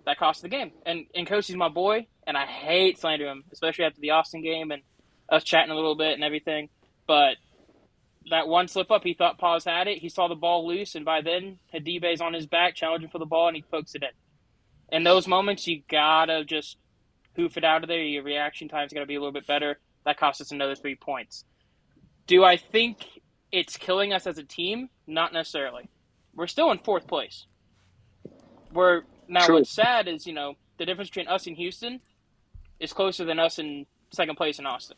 [0.04, 0.72] that cost the game.
[0.84, 4.82] And Nkosi's my boy, and I hate slandering him, especially after the Austin game and
[5.28, 6.68] us chatting a little bit and everything.
[7.06, 7.36] But
[8.30, 9.98] that one slip up, he thought Paes had it.
[9.98, 13.26] He saw the ball loose, and by then Hadebe's on his back challenging for the
[13.26, 14.96] ball, and he pokes it in.
[14.96, 16.76] In those moments, you gotta just
[17.34, 18.02] hoof it out of there.
[18.02, 19.78] Your reaction time's gotta be a little bit better.
[20.04, 21.44] That cost us another three points.
[22.26, 22.98] Do I think
[23.50, 24.88] it's killing us as a team?
[25.06, 25.88] Not necessarily.
[26.34, 27.46] We're still in fourth place.
[28.72, 29.56] We're now True.
[29.56, 32.00] what's sad is you know the difference between us and Houston
[32.80, 34.96] is closer than us in second place in Austin.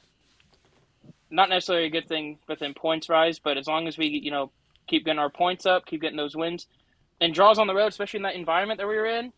[1.31, 4.53] Not necessarily a good thing within points rise, but as long as we you know
[4.87, 6.67] keep getting our points up, keep getting those wins,
[7.21, 9.33] and draws on the road, especially in that environment that we were in,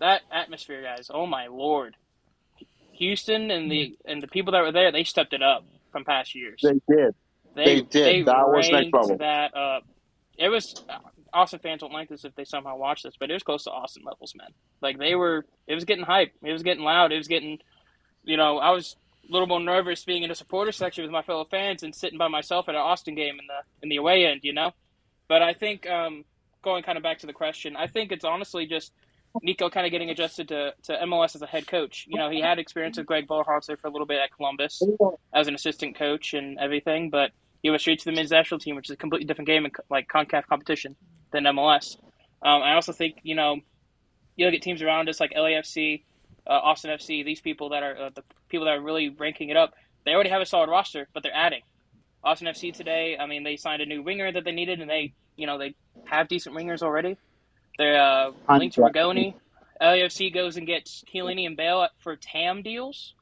[0.00, 1.10] that atmosphere, guys.
[1.12, 1.94] Oh my lord,
[2.92, 6.34] Houston and the and the people that were there, they stepped it up from past
[6.34, 6.60] years.
[6.62, 7.14] They did.
[7.54, 8.26] They did.
[8.26, 9.18] That was next level.
[9.18, 9.84] That up.
[10.38, 10.82] It was
[11.32, 13.70] Austin fans won't like this if they somehow watch this, but it was close to
[13.70, 14.48] Austin levels, man.
[14.80, 16.32] Like they were, it was getting hype.
[16.42, 17.12] It was getting loud.
[17.12, 17.58] It was getting,
[18.24, 18.96] you know, I was
[19.28, 22.18] a little more nervous being in the supporter section with my fellow fans and sitting
[22.18, 24.72] by myself at an Austin game in the in the away end, you know.
[25.28, 26.24] But I think um,
[26.62, 28.92] going kind of back to the question, I think it's honestly just
[29.40, 32.06] Nico kind of getting adjusted to, to MLS as a head coach.
[32.08, 34.82] You know, he had experience with Greg Berhalter for a little bit at Columbus
[35.32, 37.30] as an assistant coach and everything, but
[37.62, 39.72] he went straight to the men's national team, which is a completely different game in
[39.88, 40.96] like Concacaf competition
[41.32, 41.96] than MLS.
[42.42, 43.60] Um, I also think you know
[44.36, 46.02] you look at teams around us like LAFC,
[46.46, 47.24] uh, Austin FC.
[47.24, 49.74] These people that are uh, the people that are really ranking it up.
[50.04, 51.62] They already have a solid roster, but they're adding.
[52.24, 53.16] Austin FC today.
[53.18, 55.74] I mean, they signed a new winger that they needed, and they you know they
[56.04, 57.16] have decent wingers already.
[57.78, 59.34] They're uh, linked to Rigoni.
[59.80, 63.14] LAFC goes and gets Chiellini and Bale for TAM deals.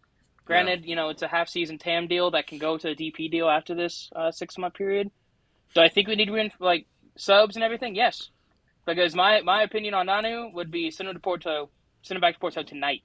[0.45, 3.31] Granted, you know it's a half season TAM deal that can go to a DP
[3.31, 5.11] deal after this uh, six month period.
[5.75, 6.87] Do I think we need to win like
[7.17, 7.95] subs and everything?
[7.95, 8.31] Yes,
[8.85, 11.71] because my my opinion on Nanu would be send him to Porto,
[12.03, 13.03] send him back to Porto tonight.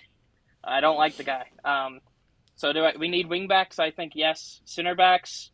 [0.63, 1.45] I don't like the guy.
[1.63, 1.99] Um,
[2.55, 3.77] so do I, we need wing backs?
[3.79, 4.61] I think yes.
[4.65, 5.51] Center backs,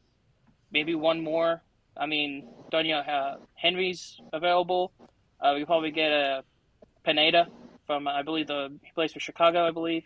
[0.71, 1.61] maybe one more.
[1.97, 4.93] I mean, Daniel uh, Henry's available.
[5.41, 6.43] Uh, we could probably get a
[7.03, 7.47] Pineda
[7.87, 9.65] from I believe the he plays for Chicago.
[9.67, 10.03] I believe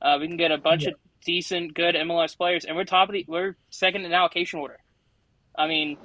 [0.00, 0.90] uh, we can get a bunch Yeah.
[0.90, 4.78] of decent, good MLS players, and we're top of the we're second in allocation order.
[5.56, 5.98] I mean,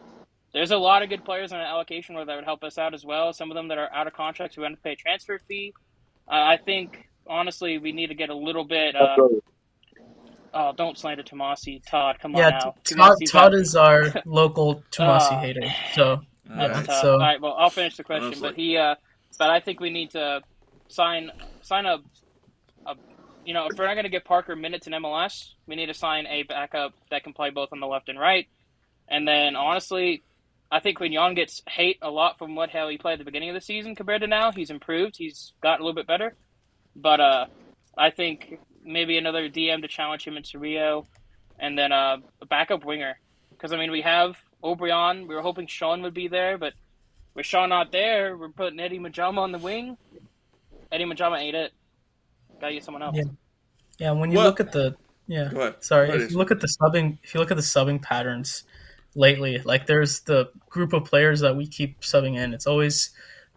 [0.53, 2.93] there's a lot of good players on an allocation order that would help us out
[2.93, 3.31] as well.
[3.31, 5.73] Some of them that are out of contracts, we have to pay a transfer fee.
[6.27, 8.95] Uh, I think honestly, we need to get a little bit.
[8.95, 9.15] Uh,
[10.53, 12.17] oh, don't slander Twumasi, Todd.
[12.21, 12.75] Come Yeah, on now.
[12.83, 15.61] Todd, Todd is our local Twumasi Uh, hater.
[15.93, 17.01] So That's yeah, tough.
[17.01, 18.49] so All right, well, I'll finish the question, Honestly.
[18.49, 18.95] but he, uh,
[19.37, 20.41] but I think we need to
[20.87, 21.31] sign
[21.61, 21.97] sign a,
[22.85, 22.95] a
[23.45, 25.93] you know, if we're not going to give Parker minutes in MLS, we need to
[25.93, 28.47] sign a backup that can play both on the left and right.
[29.07, 30.23] And then, honestly,
[30.71, 33.25] I think when Quignon gets hate a lot from what how he played at the
[33.25, 34.51] beginning of the season compared to now.
[34.51, 35.15] He's improved.
[35.17, 36.35] He's gotten a little bit better.
[36.95, 37.45] But uh,
[37.97, 41.07] I think maybe another DM to challenge him into Rio,
[41.59, 43.19] and then uh, a backup winger.
[43.51, 45.27] Because I mean, we have Obrian.
[45.27, 46.73] We were hoping Sean would be there, but
[47.33, 49.97] with Sean not there, we're putting Eddie Munjoma on the wing.
[50.91, 51.73] Eddie Munjoma ain't it.
[52.59, 53.15] Gotta get someone else.
[53.17, 53.23] Yeah.
[53.97, 54.95] yeah, when you Well- look at the
[55.27, 57.63] yeah, sorry, Go ahead, if you look at the subbing, if you look at the
[57.63, 58.63] subbing patterns
[59.15, 62.53] lately, like there's the group of players that we keep subbing in.
[62.53, 63.09] It's always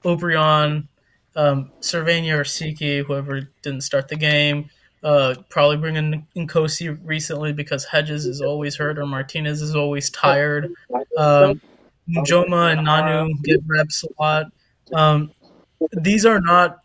[0.03, 0.89] Obrian,
[1.37, 4.71] um, Servania or Siki, whoever didn't start the game.
[5.03, 10.73] Uh, probably bringing Nkosi recently because Hedges is always hurt or Martinez is always tired.
[11.17, 11.61] Um,
[12.09, 14.47] Joma and Nanu get reps a lot.
[14.93, 15.31] Um,
[15.93, 16.81] these are not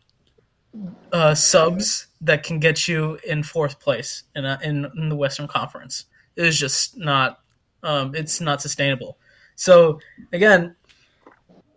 [1.11, 5.47] uh, subs that can get you in fourth place in, a, in in the Western
[5.47, 6.05] Conference.
[6.35, 7.39] It is just not.
[7.81, 9.17] Um, it's not sustainable.
[9.55, 9.99] So
[10.31, 10.75] again,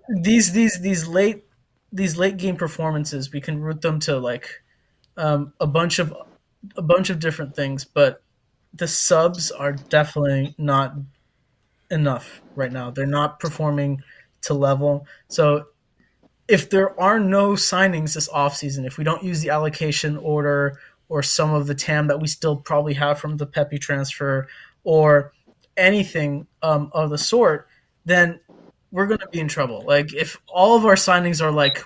[0.08, 1.44] these these these late
[1.92, 4.62] these late game performances we can root them to like
[5.16, 6.14] um, a bunch of
[6.76, 8.22] a bunch of different things, but
[8.74, 10.94] the subs are definitely not
[11.90, 12.90] enough right now.
[12.90, 14.02] They're not performing
[14.42, 15.06] to level.
[15.28, 15.66] So
[16.48, 21.22] if there are no signings this offseason, if we don't use the allocation order or
[21.22, 24.48] some of the TAM that we still probably have from the Pepi transfer
[24.84, 25.32] or
[25.76, 27.68] anything um, of the sort,
[28.04, 28.40] then
[28.90, 29.84] we're going to be in trouble.
[29.86, 31.84] Like if all of our signings are like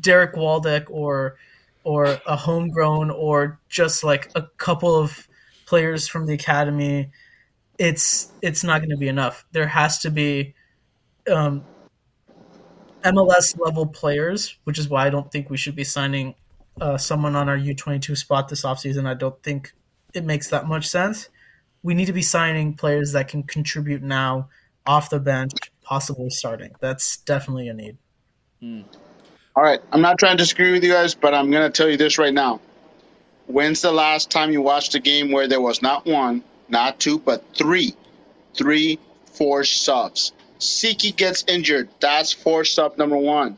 [0.00, 1.36] Derek Waldeck or
[1.84, 5.28] or a homegrown or just like a couple of
[5.66, 7.10] players from the academy,
[7.78, 9.46] it's it's not going to be enough.
[9.52, 10.54] There has to be
[11.30, 11.64] um,
[13.04, 16.34] MLS level players, which is why I don't think we should be signing
[16.80, 19.06] uh, someone on our U22 spot this offseason.
[19.06, 19.72] I don't think
[20.14, 21.28] it makes that much sense.
[21.82, 24.48] We need to be signing players that can contribute now
[24.86, 26.72] off the bench, possibly starting.
[26.80, 27.96] That's definitely a need.
[28.62, 28.84] Mm.
[29.56, 29.80] All right.
[29.92, 32.18] I'm not trying to disagree with you guys, but I'm going to tell you this
[32.18, 32.60] right now.
[33.46, 37.18] When's the last time you watched a game where there was not one, not two,
[37.18, 37.94] but three,
[38.54, 39.00] three,
[39.32, 40.32] four subs?
[40.60, 41.88] Siki gets injured.
[42.00, 43.56] That's four sub number one.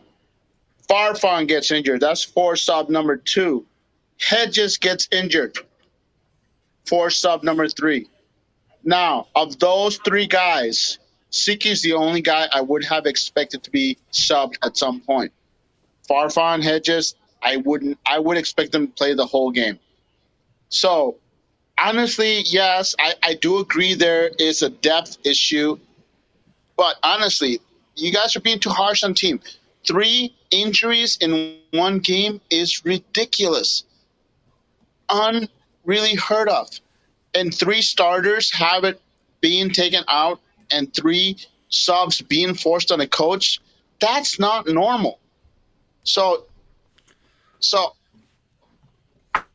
[0.89, 2.01] Farfan gets injured.
[2.01, 3.67] That's four sub number two.
[4.19, 5.59] Hedges gets injured.
[6.87, 8.09] Four sub number three.
[8.85, 10.99] Now, of those three guys,
[11.31, 15.33] Siki is the only guy I would have expected to be subbed at some point.
[16.13, 17.99] Farfan Hedges, I wouldn't.
[18.05, 19.79] I would expect them to play the whole game.
[20.69, 21.17] So,
[21.79, 25.79] honestly, yes, I, I do agree there is a depth issue.
[26.77, 27.61] But honestly,
[27.97, 29.41] you guys are being too harsh on team.
[29.87, 33.85] Three injuries in one game is ridiculous.
[35.09, 36.69] Unreally heard of.
[37.35, 39.01] And three starters have it
[39.41, 41.39] being taken out and three
[41.71, 43.61] subs being forced on a coach.
[43.99, 45.19] That's not normal.
[46.05, 46.47] So,
[47.61, 47.95] so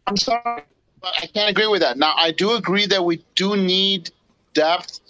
[0.06, 0.64] I'm sorry,
[1.02, 1.98] but I can't agree with that.
[1.98, 4.12] Now, I do agree that we do need
[4.54, 5.02] depth.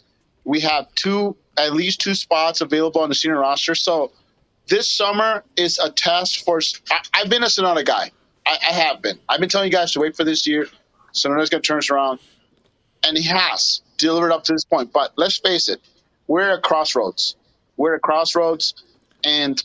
[0.44, 3.76] We have two, at least two spots available on the senior roster.
[3.76, 4.12] So,
[4.68, 6.60] this summer is a test for.
[6.92, 8.12] I, have been a Zanotta guy.
[8.46, 9.18] I, I, have been.
[9.30, 10.68] I've been telling you guys to wait for this year.
[11.14, 12.20] Zanotta's going to turn us around,
[13.04, 14.92] and he has delivered up to this point.
[14.92, 15.80] But let's face it,
[16.28, 17.36] we're at crossroads.
[17.78, 18.74] We're at crossroads,
[19.24, 19.64] and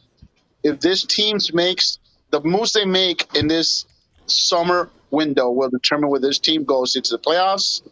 [0.63, 1.99] if this team makes
[2.31, 3.85] the moves they make in this
[4.27, 7.83] summer window will determine whether this team goes into the playoffs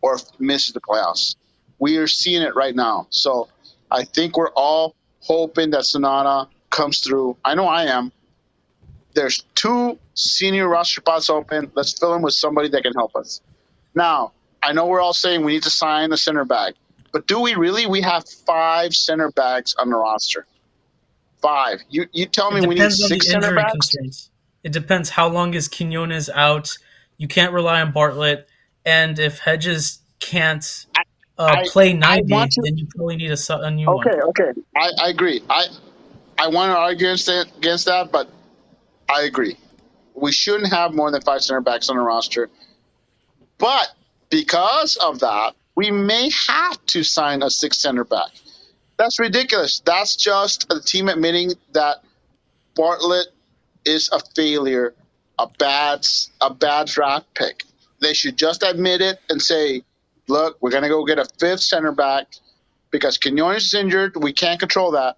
[0.00, 1.36] or misses the playoffs.
[1.78, 3.06] We are seeing it right now.
[3.10, 3.48] So
[3.90, 7.36] I think we're all hoping that Zanotta comes through.
[7.44, 8.12] I know I am.
[9.14, 11.72] There's two senior roster spots open.
[11.74, 13.40] Let's fill them with somebody that can help us.
[13.94, 16.74] Now, I know we're all saying we need to sign a center back,
[17.12, 17.86] but do we really?
[17.86, 20.46] We have five center backs on the roster.
[21.42, 21.80] Five.
[21.88, 23.72] You you tell me we need six center backs.
[23.72, 24.30] Constraints.
[24.62, 26.76] It depends how long is Quinones out.
[27.16, 28.48] You can't rely on Bartlett,
[28.84, 30.86] and if Hedges can't
[31.38, 34.22] uh, I, play ninety, to, then you probably need a, a new okay, one.
[34.28, 35.42] Okay, okay, I, I agree.
[35.48, 35.66] I
[36.38, 38.28] I want to argue against that, against that, but
[39.08, 39.56] I agree.
[40.14, 42.50] We shouldn't have more than five center backs on the roster.
[43.58, 43.88] But
[44.30, 48.30] because of that, we may have to sign a six center back.
[49.00, 49.80] That's ridiculous.
[49.86, 52.04] That's just a team admitting that
[52.76, 53.28] Bartlett
[53.86, 54.92] is a failure,
[55.38, 56.04] a bad
[56.42, 57.64] a bad draft pick.
[58.02, 59.84] They should just admit it and say,
[60.28, 62.26] "Look, we're going to go get a fifth center back
[62.90, 64.22] because Quinones is injured.
[64.22, 65.16] We can't control that."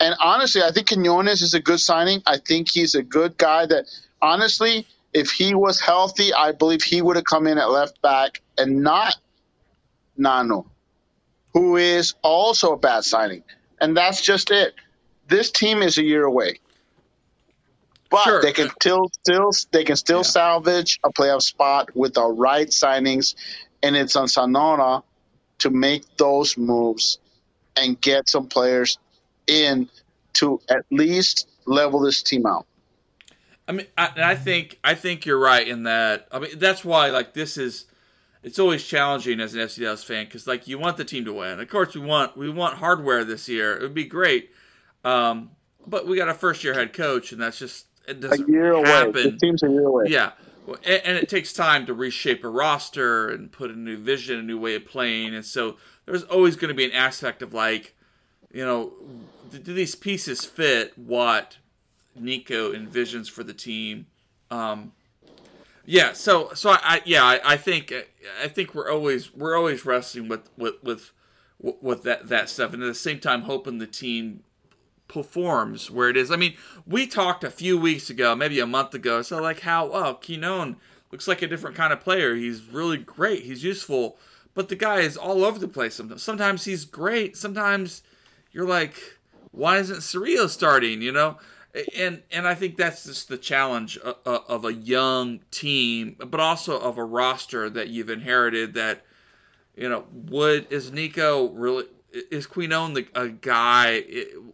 [0.00, 2.24] And honestly, I think Quinones is a good signing.
[2.26, 3.84] I think he's a good guy that
[4.20, 8.42] honestly, if he was healthy, I believe he would have come in at left back
[8.58, 9.14] and not
[10.18, 10.66] Nanu,
[11.56, 13.42] who is also a bad signing.
[13.80, 14.74] And that's just it.
[15.28, 16.60] This team is a year away.
[18.10, 18.42] But sure.
[18.42, 20.24] they can still still they can still yeah.
[20.24, 23.34] salvage a playoff spot with the right signings,
[23.82, 25.02] and it's on Zanotta
[25.60, 27.18] to make those moves
[27.74, 28.98] and get some players
[29.46, 29.88] in
[30.34, 32.66] to at least level this team out.
[33.66, 36.28] I mean, I, I think I think you're right in that.
[36.30, 37.86] I mean, that's why like this is.
[38.46, 41.32] It's always challenging as an FC Dallas fan because like you want the team to
[41.32, 41.58] win.
[41.58, 43.76] Of course, we want we want hardware this year.
[43.76, 44.52] It would be great,
[45.04, 45.50] um,
[45.84, 48.76] but we got a first year head coach, and that's just it doesn't a year
[48.84, 49.10] happen.
[49.10, 49.30] away.
[49.30, 50.04] The team's a year away.
[50.06, 50.30] Yeah,
[50.68, 54.42] and, and it takes time to reshape a roster and put a new vision, a
[54.44, 57.96] new way of playing, and so there's always going to be an aspect of like,
[58.52, 58.92] you know,
[59.50, 61.56] do these pieces fit what
[62.14, 64.06] Nico envisions for the team?
[64.52, 64.92] Um,
[65.86, 67.92] yeah, so so I, yeah I, I think
[68.42, 71.12] I think we're always we're always wrestling with with with
[71.58, 74.42] with that that stuff, and at the same time hoping the team
[75.08, 76.30] performs where it is.
[76.30, 76.56] I mean,
[76.86, 80.76] we talked a few weeks ago, maybe a month ago, so like how oh Quignon
[81.12, 82.34] looks like a different kind of player.
[82.34, 83.44] He's really great.
[83.44, 84.18] He's useful,
[84.54, 85.94] but the guy is all over the place.
[85.94, 87.36] Sometimes, sometimes he's great.
[87.36, 88.02] Sometimes
[88.52, 88.96] you're like,
[89.52, 91.02] why isn't Cerrillo starting?
[91.02, 91.38] You know,
[91.96, 96.78] and and I think that's just the challenge of, of a young team, but also
[96.78, 98.74] of a roster that you've inherited.
[98.74, 99.04] That
[99.74, 101.84] you know, would is Nico really?
[102.30, 104.02] Is Quignon the a guy?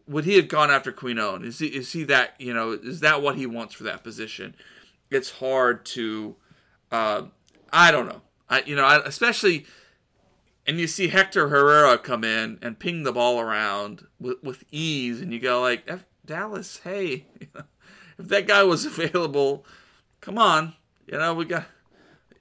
[0.09, 1.45] Would he have gone after Quignon?
[1.45, 2.73] Is he is he that you know?
[2.73, 4.55] Is that what he wants for that position?
[5.11, 6.37] It's hard to,
[6.91, 7.25] uh,
[7.71, 8.23] I don't know.
[8.49, 9.67] I you know, I, especially,
[10.67, 15.21] and you see Hector Herrera come in and ping the ball around with, with ease,
[15.21, 15.87] and you go like,
[16.33, 17.27] Dallas, hey,
[18.19, 19.67] if that guy was available,
[20.23, 20.73] come on,
[21.07, 21.65] you know, we got.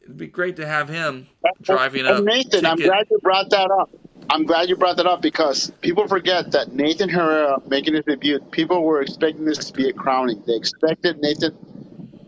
[0.02, 1.28] It'd be great to have him
[1.62, 2.24] driving up.
[2.24, 3.89] Nathan, I'm glad you brought that up.
[4.30, 8.39] I'm glad you brought that up because people forget that Nathan Herrera making his debut.
[8.52, 10.42] People were expecting this to be a crowning.
[10.48, 11.54] They expected Nathan.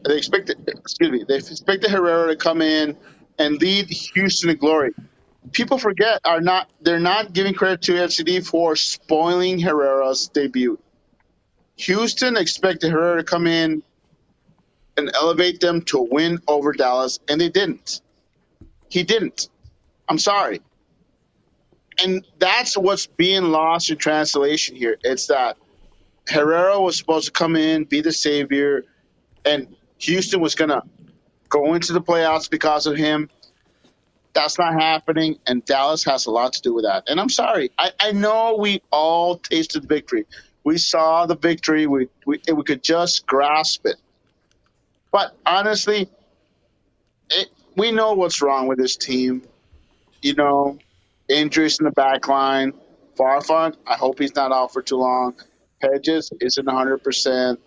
[0.05, 2.97] They expected, excuse me, they expected Herrera to come in
[3.39, 4.91] and lead Houston to glory.
[5.53, 10.77] People forget are not they're not giving credit to FCD for spoiling Herrera's debut.
[11.77, 13.83] Houston expected Herrera to come in
[14.97, 18.01] and elevate them to win over Dallas, and they didn't.
[18.89, 19.49] He didn't.
[20.07, 20.61] I'm sorry.
[22.03, 24.97] And that's what's being lost in translation here.
[25.03, 25.57] It's that
[26.27, 28.85] Herrera was supposed to come in, be the savior,
[29.45, 30.83] and Houston was going to
[31.49, 33.29] go into the playoffs because of him.
[34.33, 37.03] That's not happening, and Dallas has a lot to do with that.
[37.07, 37.71] And I'm sorry.
[37.77, 40.25] I, I know we all tasted victory.
[40.63, 41.87] We saw the victory.
[41.87, 43.97] We, we, we could just grasp it.
[45.11, 46.09] But honestly,
[47.29, 49.43] it, we know what's wrong with this team.
[50.21, 50.79] You know,
[51.27, 52.73] injuries in the back line.
[53.15, 55.35] Farfan, I hope he's not out for too long.
[55.81, 57.57] Hedges isn't 100%.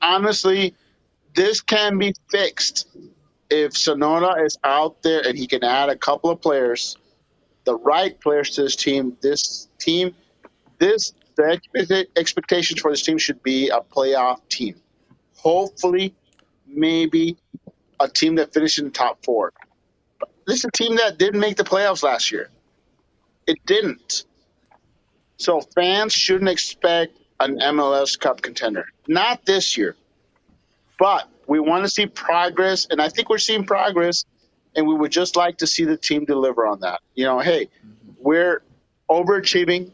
[0.00, 0.74] Honestly,
[1.34, 2.86] this can be fixed
[3.50, 6.96] if Zanotta is out there and he can add a couple of players,
[7.64, 9.16] the right players to this team.
[9.20, 10.14] This team,
[10.84, 14.76] this the expectations for this team should be a playoff team.
[15.36, 16.14] Hopefully,
[16.66, 17.36] maybe
[17.98, 19.52] a team that finishes in the top four.
[20.46, 22.50] This is a team that didn't make the playoffs last year.
[23.46, 24.24] It didn't.
[25.36, 28.86] So fans shouldn't expect an MLS Cup contender.
[29.08, 29.96] Not this year.
[30.98, 34.24] But we want to see progress, and I think we're seeing progress,
[34.76, 37.00] and we would just like to see the team deliver on that.
[37.14, 37.68] You know, hey,
[38.18, 38.62] we're
[39.10, 39.90] overachieving.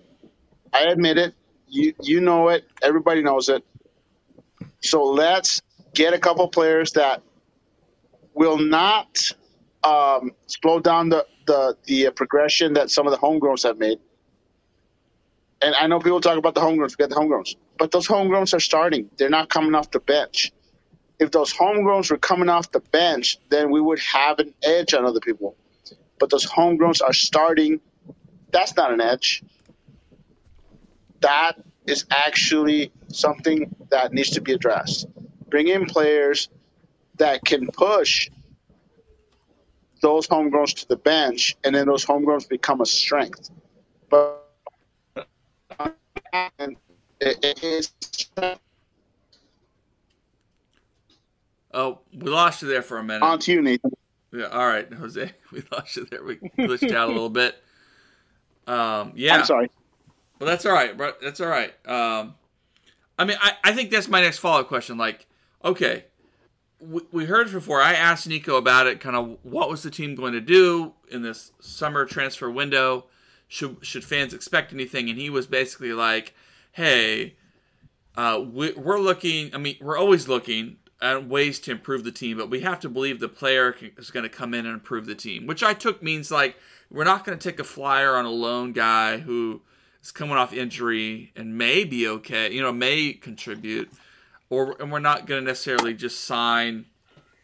[0.72, 1.34] I admit it.
[1.68, 2.64] You you know it.
[2.82, 3.64] Everybody knows it.
[4.80, 5.62] So let's
[5.94, 7.22] get a couple players that
[8.34, 9.20] will not
[9.84, 13.98] um, slow down the, the the progression that some of the homegrowns have made.
[15.62, 18.60] And I know people talk about the homegrowns, forget the homegrowns, but those homegrowns are
[18.60, 19.10] starting.
[19.18, 20.52] They're not coming off the bench.
[21.18, 25.04] If those homegrowns were coming off the bench, then we would have an edge on
[25.04, 25.54] other people.
[26.18, 27.80] But those homegrowns are starting.
[28.52, 29.42] That's not an edge.
[31.20, 31.54] That
[31.86, 35.06] is actually something that needs to be addressed.
[35.48, 36.48] Bring in players
[37.16, 38.30] that can push
[40.00, 43.50] those homegrowns to the bench, and then those homegrowns become a strength.
[44.08, 44.46] But
[47.20, 47.92] it is.
[51.72, 53.22] Oh, we lost you there for a minute.
[53.22, 53.92] On to you, Nathan.
[54.32, 55.32] Yeah, all right, Jose.
[55.52, 56.22] We lost you there.
[56.22, 57.56] We glitched out a little bit.
[58.66, 59.38] Um, yeah.
[59.38, 59.70] I'm sorry.
[60.40, 61.12] Well, that's all right, bro.
[61.22, 61.72] That's all right.
[61.86, 62.34] Um,
[63.18, 64.96] I mean, I, I think that's my next follow up question.
[64.96, 65.26] Like,
[65.62, 66.06] okay,
[66.80, 67.82] we, we heard before.
[67.82, 69.00] I asked Nico about it.
[69.00, 73.04] Kind of, what was the team going to do in this summer transfer window?
[73.48, 75.10] Should should fans expect anything?
[75.10, 76.34] And he was basically like,
[76.72, 77.36] "Hey,
[78.16, 79.54] uh, we, we're looking.
[79.54, 82.88] I mean, we're always looking at ways to improve the team, but we have to
[82.88, 86.02] believe the player is going to come in and improve the team." Which I took
[86.02, 86.56] means like
[86.90, 89.60] we're not going to take a flyer on a lone guy who
[90.02, 93.90] is coming off injury and may be okay, you know, may contribute,
[94.48, 96.86] or and we're not going to necessarily just sign.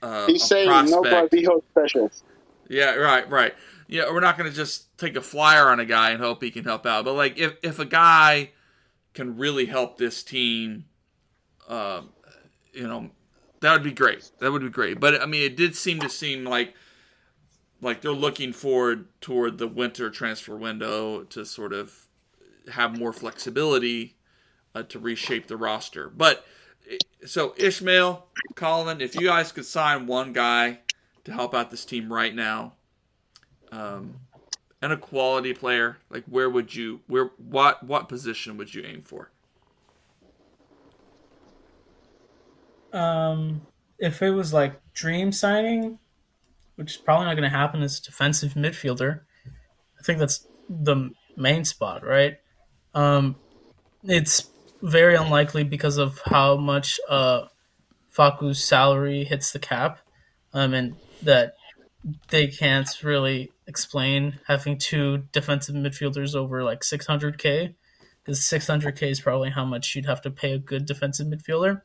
[0.03, 2.23] Uh, He's saying no Barbijo specials.
[2.69, 3.55] Yeah, right, right.
[3.89, 6.51] Yeah, we're not going to just take a flyer on a guy and hope he
[6.51, 7.05] can help out.
[7.05, 8.51] But like, if if a guy
[9.15, 10.87] can really help this team,
[11.69, 12.11] um,
[12.73, 13.11] you know,
[13.61, 14.31] that would be great.
[14.41, 15.01] That would be great.
[15.01, 16.75] But I mean, it did seem to seem like
[17.81, 22.06] like they're looking forward toward the winter transfer window to sort of
[22.73, 24.17] have more flexibility
[24.75, 26.09] uh, to reshape the roster.
[26.09, 26.45] But
[27.25, 30.81] so Ismael, Colin, if you guys could sign one guy
[31.25, 32.75] to help out this team right now,
[33.73, 34.21] um,
[34.83, 39.03] and a quality player, like where would you where what what position would you aim
[39.03, 39.31] for?
[42.93, 43.63] Um,
[43.99, 45.99] if it was like dream signing,
[46.77, 49.21] which is probably not going to happen as defensive midfielder,
[49.99, 52.39] I think that's the main spot, right?
[52.97, 53.37] Um,
[54.03, 54.49] it's
[54.83, 57.47] very unlikely because of how much uh,
[58.11, 59.99] Facu's salary hits the cap,
[60.53, 61.55] um, and that
[62.29, 67.75] they can't really explain having two defensive midfielders over like 600k
[68.25, 71.83] because 600k is probably how much you'd have to pay a good defensive midfielder.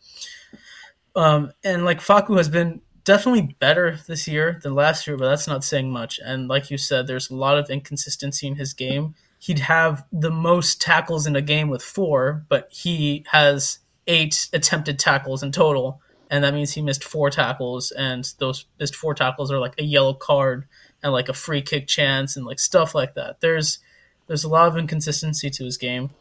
[1.15, 5.47] Um, and like Faku has been definitely better this year than last year, but that's
[5.47, 6.19] not saying much.
[6.23, 9.15] And like you said, there's a lot of inconsistency in his game.
[9.41, 14.99] He'd have the most tackles in a game with four, but he has eight attempted
[14.99, 19.51] tackles in total and that means he missed four tackles, and those missed four tackles
[19.51, 20.65] are like a yellow card
[21.03, 23.41] and like a free kick chance and like stuff like that.
[23.41, 23.79] There's
[24.27, 26.11] there's a lot of inconsistency to his game.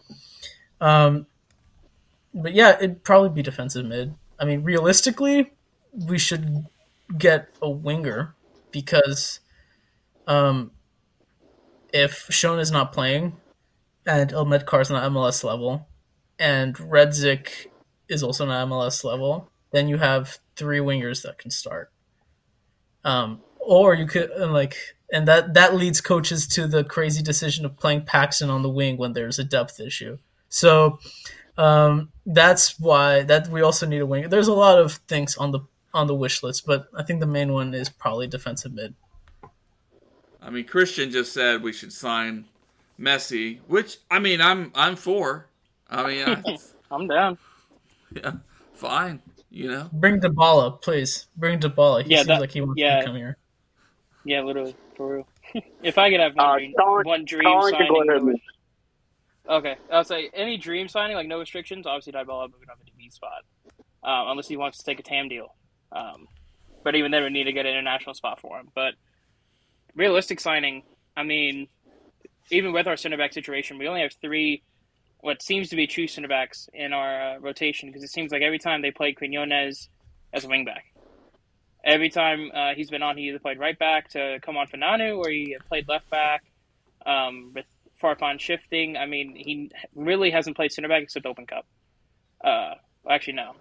[0.81, 1.27] Um,
[2.35, 4.15] but yeah, it'd probably be defensive mid.
[4.37, 5.53] I mean, realistically,
[5.93, 6.67] we should
[7.17, 8.35] get a winger
[8.73, 9.39] because
[10.27, 10.73] um,
[11.93, 13.37] if Shone is not playing
[14.07, 15.89] and Elmed is not MLS level
[16.39, 17.67] and Redzik
[18.09, 21.91] is also not MLS level, then you have three wingers that can start.
[23.05, 24.77] Um, or you could and like,
[25.13, 28.97] and that that leads coaches to the crazy decision of playing Paxton on the wing
[28.97, 30.19] when there's a depth issue.
[30.49, 30.99] So
[31.57, 34.29] um, that's why that we also need a winger.
[34.29, 35.61] There's a lot of things on the
[35.93, 38.95] on the wish list, but I think the main one is probably defensive mid.
[40.43, 42.47] I mean, Christian just said we should sign
[42.99, 45.47] Messi, which I mean, I'm I'm for.
[45.89, 46.57] I mean, I,
[46.91, 47.39] I'm down.
[48.15, 48.33] Yeah,
[48.75, 49.21] fine.
[49.51, 51.27] You know, bring Dybala, please.
[51.37, 52.05] Bring Dybala.
[52.05, 53.01] He Yeah, seems that- like he wants yeah.
[53.01, 53.37] to come here.
[54.25, 55.29] Yeah, literally for real.
[55.83, 58.23] if I could have one Uh, dream, Colin- one dream Colin can signing, go ahead,
[59.47, 61.87] no- okay, I'll say any dream signing, like no restrictions.
[61.87, 63.43] Obviously, Dybala moving up into B spot,
[64.05, 65.55] um, unless he wants to take a TAM deal.
[65.93, 66.29] Um,
[66.85, 68.69] but even then, we need to get an international spot for him.
[68.75, 68.95] But
[69.95, 70.83] realistic signing,
[71.17, 71.69] I mean,
[72.51, 74.63] even with our center back situation, we only have three,
[75.21, 78.43] what seems to be true center backs in our uh, rotation because it seems like
[78.43, 79.89] every time they play Quinones
[80.33, 80.85] as a wing back.
[81.85, 84.77] Every time uh, he's been on, he either played right back to come on for
[84.77, 86.45] Nanu or he played left back
[87.07, 87.65] um, with
[88.03, 88.97] Farfan shifting.
[88.97, 91.67] I mean, he really hasn't played center back except Open Cup.
[92.43, 92.75] Uh,
[93.09, 93.53] actually, no.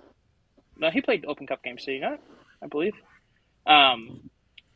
[0.77, 2.19] No, he played Open Cup games, did he not?
[2.61, 2.93] I believe.
[3.65, 4.29] Um,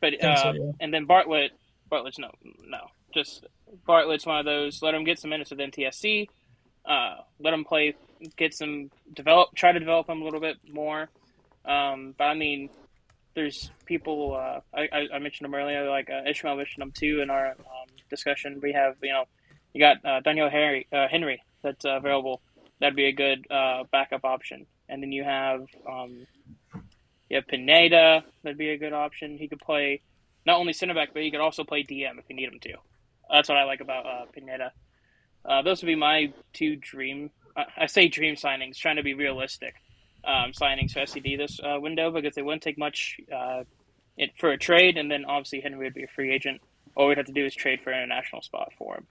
[0.04, 0.72] but uh, so, yeah.
[0.80, 1.52] and then Bartlett,
[1.88, 2.30] Bartlett's no,
[2.66, 3.46] no, just
[3.86, 4.82] Bartlett's one of those.
[4.82, 6.28] Let him get some minutes with NTSC.
[6.84, 7.94] Uh, let him play,
[8.36, 11.08] get some develop, try to develop him a little bit more.
[11.64, 12.68] Um, but I mean,
[13.34, 14.34] there's people.
[14.34, 17.88] Uh, I, I mentioned them earlier, like uh, Ismael mentioned them too in our um,
[18.10, 18.60] discussion.
[18.62, 19.24] We have you know,
[19.72, 22.42] you got uh, Doneil Henry, uh, Henry that's uh, available.
[22.78, 24.66] That'd be a good uh, backup option.
[24.86, 26.26] And then you have um,
[27.34, 28.24] you have Pineda.
[28.42, 29.36] That'd be a good option.
[29.38, 30.00] He could play
[30.46, 32.74] not only center back, but he could also play DM if you need him to.
[33.30, 34.72] That's what I like about uh, Pineda.
[35.44, 37.30] Uh, those would be my two dream.
[37.56, 39.74] I I say dream signings, trying to be realistic.
[40.24, 43.64] Um, signings for SCD this uh, window because they wouldn't take much uh,
[44.16, 46.62] it, for a trade, and then obviously Henry would be a free agent.
[46.96, 49.06] All we'd have to do is trade for an international spot for him.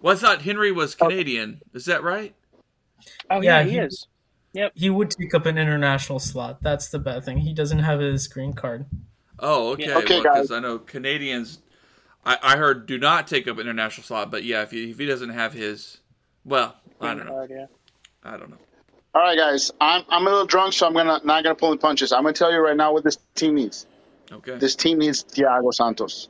[0.00, 1.60] well, I thought Henry was Canadian.
[1.74, 2.34] Is that right?
[3.30, 4.06] Oh Yeah, yeah, he he- is.
[4.74, 6.62] He would take up an international slot.
[6.62, 7.38] That's the bad thing.
[7.38, 8.86] He doesn't have his green card.
[9.38, 9.86] Oh, okay.
[9.88, 9.98] Yeah.
[9.98, 11.60] Okay, Because I know Canadians.
[12.24, 15.04] I, I heard do not take up international slot, but yeah, if he if he
[15.06, 15.98] doesn't have his,
[16.44, 17.40] well, I don't know.
[17.40, 17.66] Uh, yeah.
[18.22, 18.56] I don't know.
[19.14, 19.70] All right, guys.
[19.80, 22.12] I'm I'm a little drunk, so I'm gonna not gonna pull any punches.
[22.12, 23.86] I'm gonna tell you right now what this team needs.
[24.32, 24.56] Okay.
[24.56, 26.28] This team needs Thiago Santos.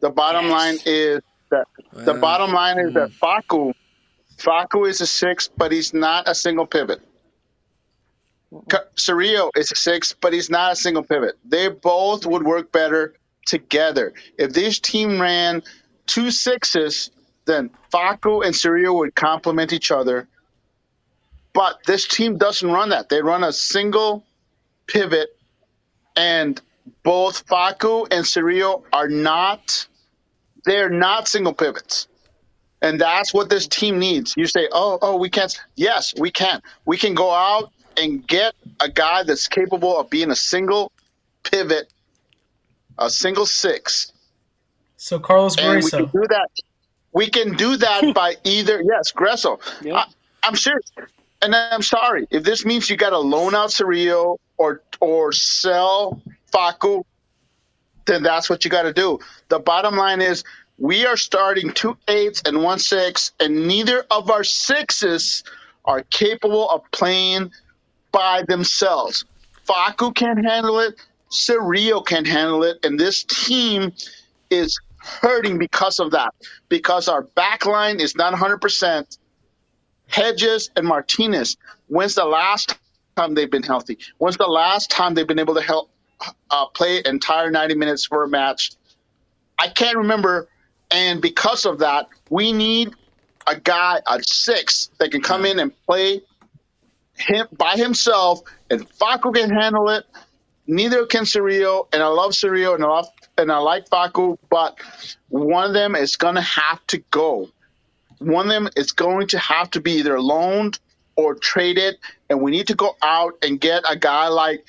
[0.00, 0.52] The bottom Yes.
[0.52, 1.20] line is
[1.50, 3.72] that the bottom line is that Faku,
[4.38, 7.00] Faku is a six, but he's not a single pivot.
[8.96, 11.38] Cerrillo is a six, but he's not a single pivot.
[11.44, 13.14] They both would work better
[13.46, 14.12] together.
[14.38, 15.62] If this team ran
[16.06, 17.10] two sixes,
[17.46, 20.28] then Facu and Cerrillo would complement each other.
[21.52, 23.08] But this team doesn't run that.
[23.08, 24.24] They run a single
[24.86, 25.30] pivot,
[26.14, 26.60] and
[27.02, 29.86] both Facu and Cerrillo are not.
[30.64, 32.08] They're not single pivots.
[32.82, 34.34] And that's what this team needs.
[34.36, 35.58] You say, oh, oh, we can't.
[35.76, 36.60] Yes, we can.
[36.84, 40.92] We can go out and get a guy that's capable of being a single
[41.42, 41.92] pivot,
[42.98, 44.12] a single six.
[44.96, 46.48] So Carlos And we can do that.
[47.12, 49.60] We can do that by either, yes, Gruezo.
[49.82, 49.96] Yeah.
[49.96, 50.04] I,
[50.42, 50.90] I'm serious.
[51.42, 52.26] And I'm sorry.
[52.30, 56.20] If this means you got to loan out Cerrillo or, or sell
[56.52, 57.04] Facu,
[58.06, 59.18] then that's what you got to do.
[59.48, 60.44] The bottom line is
[60.78, 65.42] we are starting two eights and one six, and neither of our sixes
[65.84, 67.52] are capable of playing
[68.16, 69.26] by themselves.
[69.66, 70.94] Faku can't handle it.
[71.30, 72.78] Cerrillo can't handle it.
[72.82, 73.92] And this team
[74.48, 76.32] is hurting because of that.
[76.70, 79.18] Because our back line is not 100%.
[80.06, 81.58] Hedges and Martinez,
[81.88, 82.78] when's the last
[83.16, 83.98] time they've been healthy?
[84.16, 85.90] When's the last time they've been able to help
[86.50, 88.72] uh, play entire 90 minutes for a match?
[89.58, 90.48] I can't remember.
[90.90, 92.94] And because of that, we need
[93.46, 96.22] a guy, a six, that can come in and play
[97.18, 98.40] him by himself,
[98.70, 100.04] and Facu can handle it.
[100.66, 103.08] Neither can Cerrillo, and I love Cerrillo, and I love
[103.38, 104.78] and I like Facu, but
[105.28, 107.50] one of them is going to have to go.
[108.18, 110.78] One of them is going to have to be either loaned
[111.16, 111.96] or traded,
[112.30, 114.64] and we need to go out and get a guy like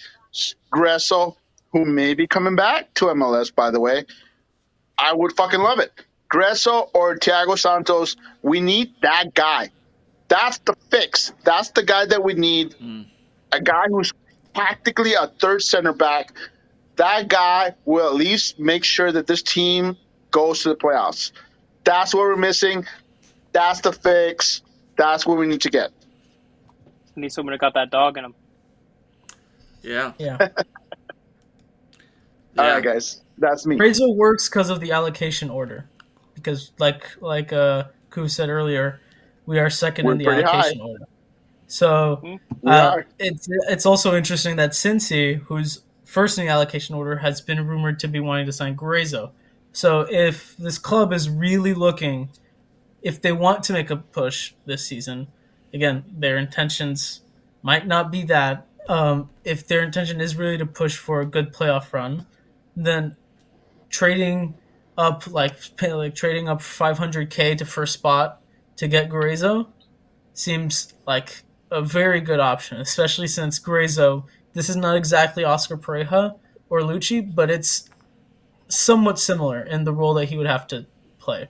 [0.73, 1.35] Gruezo,
[1.71, 4.05] who may be coming back to MLS, by the way.
[4.97, 5.91] I would fucking love it.
[6.29, 9.69] Gruezo or Thiago Santos, we need that guy.
[10.28, 11.32] That's the fix.
[11.43, 12.75] That's the guy that we need.
[12.82, 13.05] Mm.
[13.51, 14.11] A guy who's
[14.53, 16.34] tactically a third center back.
[16.97, 19.97] That guy will at least make sure that this team
[20.32, 21.32] goes to the playoffs.
[21.84, 22.86] That's what we're missing.
[23.53, 24.61] That's the fix.
[24.97, 25.91] That's what we need to get.
[27.15, 28.36] Need someone to got that dog in him.
[29.82, 30.13] Yeah.
[30.17, 30.38] Yeah.
[30.39, 30.49] yeah.
[32.57, 33.21] All right, guys.
[33.38, 33.78] That's me.
[33.78, 35.88] Gruezo works because of the allocation order.
[36.34, 38.99] Because, like like uh, Koo said earlier,
[39.47, 40.85] we are 2nd in the allocation high.
[40.85, 41.07] order.
[41.65, 42.67] So mm-hmm.
[42.67, 47.65] uh, it's it's also interesting that Cincy, who's first in the allocation order, has been
[47.65, 49.31] rumored to be wanting to sign Gruezo.
[49.71, 52.29] So if this club is really looking,
[53.01, 55.27] if they want to make a push this season,
[55.73, 57.21] again, their intentions
[57.63, 58.65] might not be that.
[58.89, 62.25] Um, if their intention is really to push for a good playoff run,
[62.75, 63.17] then
[63.89, 64.55] trading
[64.97, 68.41] up like like trading up 500k to first spot
[68.78, 69.67] to get Gruezo
[70.34, 74.23] seems like a very good option, especially since Gruezo,
[74.53, 76.38] this is not exactly Oscar Pareja
[76.69, 77.89] or Lucci, but it's
[78.67, 80.86] somewhat similar in the role that he would have to
[81.19, 81.49] play.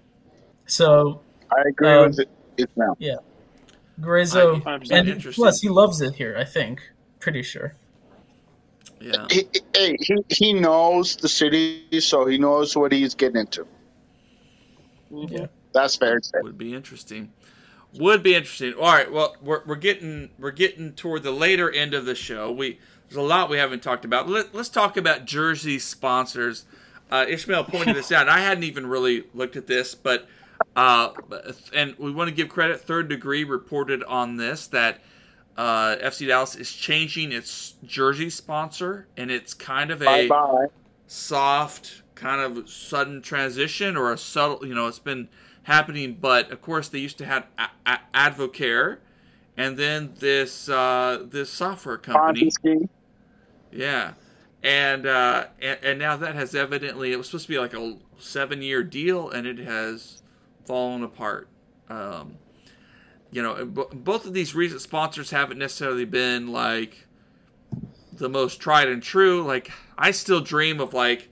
[0.65, 1.21] So
[1.51, 2.29] I agree um, with it.
[2.57, 2.95] It's now.
[2.99, 3.17] Yeah.
[3.99, 4.61] Gruezo,
[4.91, 6.81] and plus he loves it here, I think.
[7.19, 7.73] Pretty sure.
[8.99, 9.25] Yeah.
[9.29, 13.65] He, he, he, he knows the city, so he knows what he's getting into.
[15.09, 15.47] Yeah.
[15.77, 16.19] That's fair.
[16.41, 17.31] Would be interesting.
[17.93, 18.73] Would be interesting.
[18.73, 19.11] All right.
[19.11, 22.51] Well, we're, we're getting we're getting toward the later end of the show.
[22.51, 24.27] We there's a lot we haven't talked about.
[24.27, 26.65] Let, us talk about jersey sponsors.
[27.09, 28.27] Uh, Ismael pointed this out.
[28.27, 30.27] I hadn't even really looked at this, but
[30.75, 31.11] uh,
[31.73, 32.81] and we want to give credit.
[32.81, 34.99] Third Degree reported on this that
[35.55, 40.67] uh, FC Dallas is changing its jersey sponsor, and it's kind of a Bye-bye.
[41.07, 44.67] soft, kind of sudden transition, or a subtle.
[44.67, 45.29] You know, it's been
[45.67, 48.97] happening, but of course they used to have a- a- Advocare,
[49.57, 52.39] and then this uh, this software company.
[53.71, 54.13] Yeah,
[54.63, 57.97] and, uh, and and now that has evidently it was supposed to be like a
[58.17, 60.21] seven year deal, and it has
[60.65, 61.47] fallen apart.
[61.89, 62.37] Um,
[63.31, 67.05] you know, both of these recent sponsors haven't necessarily been like
[68.13, 69.43] the most tried and true.
[69.43, 71.27] Like I still dream of like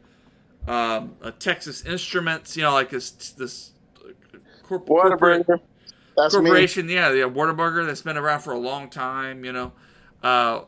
[0.67, 3.71] um, a Texas Instruments, you know, like this this
[4.67, 5.45] corp- corporate
[6.15, 6.87] corporation.
[6.87, 6.93] Me.
[6.95, 9.45] Yeah, the Whataburger that's been around for a long time.
[9.45, 9.71] You know,
[10.23, 10.61] uh,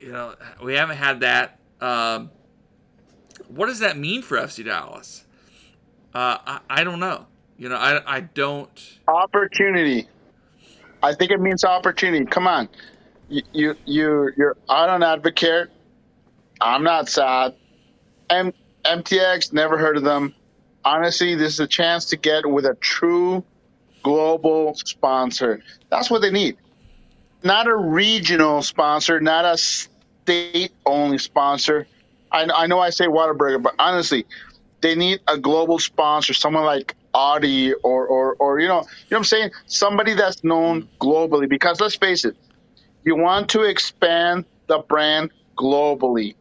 [0.00, 1.58] you know, we haven't had that.
[1.80, 2.30] Um,
[3.48, 5.24] what does that mean for FC Dallas?
[6.14, 7.26] Uh, I, I don't know.
[7.56, 8.98] You know, I, I don't.
[9.06, 10.08] Opportunity.
[11.02, 12.24] I think it means opportunity.
[12.24, 12.68] Come on,
[13.28, 15.68] you you you're, you're out on Advocare.
[16.60, 17.54] I'm not sad.
[18.28, 18.52] M-
[18.84, 20.34] MTX never heard of them.
[20.84, 23.44] Honestly, this is a chance to get with a true
[24.02, 25.62] global sponsor.
[25.90, 26.56] That's what they need.
[27.42, 31.86] Not a regional sponsor, not a state only sponsor.
[32.32, 34.26] I, I know I say Whataburger, but honestly,
[34.80, 38.86] they need a global sponsor, someone like Audi or, or, or you know, you know
[39.08, 39.50] what I'm saying?
[39.66, 41.48] Somebody that's known globally.
[41.48, 42.36] Because let's face it,
[43.04, 46.34] you want to expand the brand globally,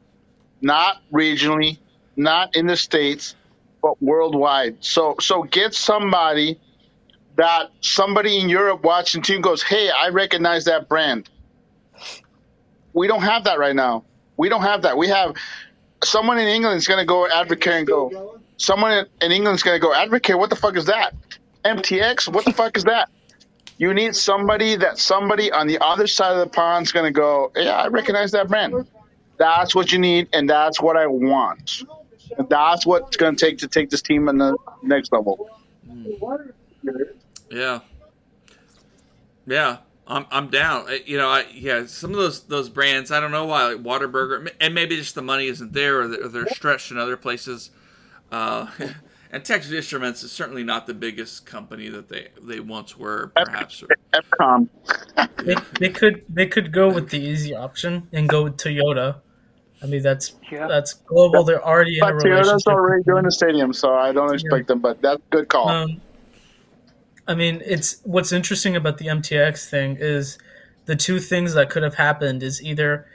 [0.62, 1.78] not regionally,
[2.16, 3.36] not in the states,
[3.82, 4.78] but worldwide.
[4.82, 6.60] So so get somebody
[7.36, 11.30] that somebody in Europe watching team goes, "Hey, I recognize that brand."
[12.94, 14.04] We don't have that right now.
[14.36, 14.98] We don't have that.
[14.98, 15.36] We have
[16.04, 19.82] someone in England is going to go Advocare and go someone in England's going to
[19.82, 20.38] go, Advocare.
[20.38, 21.16] what the fuck is that?
[21.66, 23.10] MTX, what the fuck is that?
[23.78, 27.12] You need somebody that somebody on the other side of the pond is going to
[27.12, 28.88] go, yeah, I recognize that brand.
[29.38, 31.84] That's what you need, and that's what I want.
[32.38, 35.50] And that's what's going to take to take this team in the next level.
[37.50, 37.80] Yeah.
[39.46, 39.78] Yeah.
[40.08, 40.88] I'm, I'm down.
[41.06, 44.52] You know, I, yeah, some of those those brands, I don't know why, like Whataburger,
[44.60, 47.70] and maybe just the money isn't there, or they're, or they're stretched in other places.
[48.32, 48.68] Uh,
[49.32, 53.84] And Texas Instruments is certainly not the biggest company that they they once were, perhaps.
[54.12, 54.70] EPCOM.
[55.44, 59.18] They, they could they could go with the easy option and go with Toyota.
[59.82, 60.68] I mean that's Yeah.
[60.68, 61.44] that's global.
[61.44, 62.68] They're already in a But Toyota's relationship.
[62.68, 64.80] already doing the stadium, so I don't expect them.
[64.80, 65.70] But that's a good call.
[65.70, 66.02] Um,
[67.28, 70.38] I mean, it's what's interesting about the MTX thing is
[70.86, 73.06] the two things that could have happened is either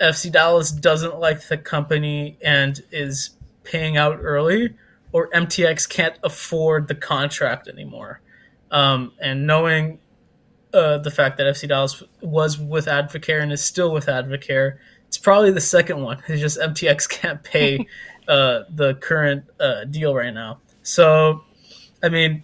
[0.00, 3.30] FC Dallas doesn't like the company and is
[3.62, 4.74] paying out early,
[5.12, 8.20] or MTX can't afford the contract anymore.
[8.70, 10.00] Um, and knowing
[10.72, 14.78] uh, the fact that FC Dallas was with Advocare and is still with Advocare,
[15.14, 16.20] it's probably the second one.
[16.26, 17.86] It's just MTX can't pay
[18.26, 20.58] uh, the current uh, deal right now.
[20.82, 21.44] So,
[22.02, 22.42] I mean,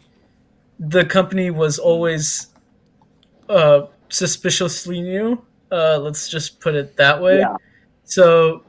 [0.78, 2.46] the company was always
[3.48, 5.44] uh, suspiciously new.
[5.72, 7.40] Uh, let's just put it that way.
[7.40, 7.56] Yeah.
[8.04, 8.62] So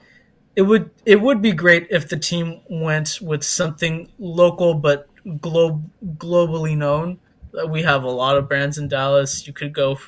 [0.56, 5.08] it would it would be great if the team went with something local but
[5.40, 5.84] glo-
[6.18, 7.20] globally known.
[7.68, 9.46] We have a lot of brands in Dallas.
[9.46, 10.00] You could go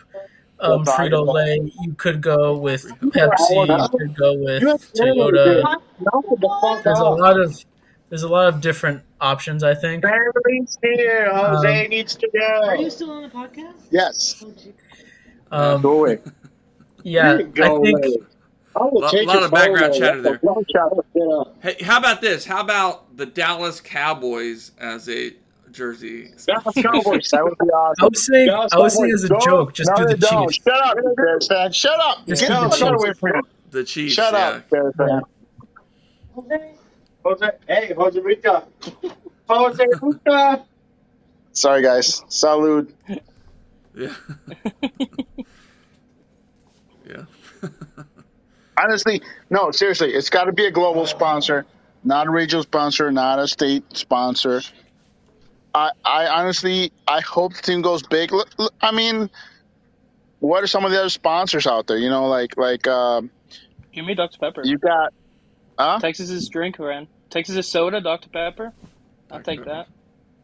[0.63, 1.59] um, Frito Lay.
[1.81, 3.67] You could go with Pepsi.
[3.67, 5.79] You could go with Toyota.
[6.83, 7.65] There's a lot of
[8.09, 9.63] there's a lot of different options.
[9.63, 10.03] I think.
[10.03, 11.31] Family's here.
[11.33, 12.29] Jose Um, needs to
[12.65, 13.73] Are you still on the podcast?
[13.91, 14.43] Yes.
[15.51, 15.75] Oh.
[15.75, 16.19] Um, Go away.
[17.03, 18.05] yeah, Go I think.
[18.05, 18.17] away.
[18.75, 20.37] I will Lot- lot your of background phone chatter there.
[20.37, 21.55] Don't shout it, get up.
[21.61, 22.45] Hey, how about this?
[22.45, 25.33] How about the Dallas Cowboys as a
[25.73, 26.29] jersey?
[26.45, 27.29] Dallas Cowboys.
[27.31, 29.89] That would be I was saying, Dallas I was saying as a Don't- joke, just
[29.89, 30.49] no, do they the don't.
[30.51, 30.63] Chiefs.
[30.63, 31.71] Shut up, Bears fan.
[31.71, 32.25] Shut up.
[32.27, 33.03] Just Get the out shut Chiefs.
[33.03, 33.43] away from him.
[33.71, 34.13] The Chiefs.
[34.13, 34.39] Shut yeah.
[34.47, 35.21] up, Bears fan.
[36.35, 36.71] Jose?
[37.25, 38.63] Jose, hey, Jose Rita.
[39.49, 40.63] Jose Rita.
[41.53, 42.21] Sorry, guys.
[42.29, 42.91] Salud.
[43.95, 44.13] Yeah.
[47.07, 47.23] yeah.
[48.77, 51.65] Honestly, no, seriously, it's got to be a global sponsor,
[52.03, 54.61] not a regional sponsor, not a state sponsor.
[55.73, 58.31] I, I honestly, I hope the team goes big.
[58.31, 59.29] Look, look, I mean,
[60.39, 61.97] what are some of the other sponsors out there?
[61.97, 63.31] You know, like like um,
[63.91, 64.37] Give me Dr.
[64.39, 64.61] Pepper.
[64.63, 65.13] you got,
[65.77, 65.99] huh?
[65.99, 66.77] Texas's drink,
[67.29, 68.29] Texas is soda, Dr.
[68.29, 68.73] Pepper.
[69.31, 69.43] I'll Dr.
[69.43, 69.69] take Pepper.
[69.71, 69.87] that.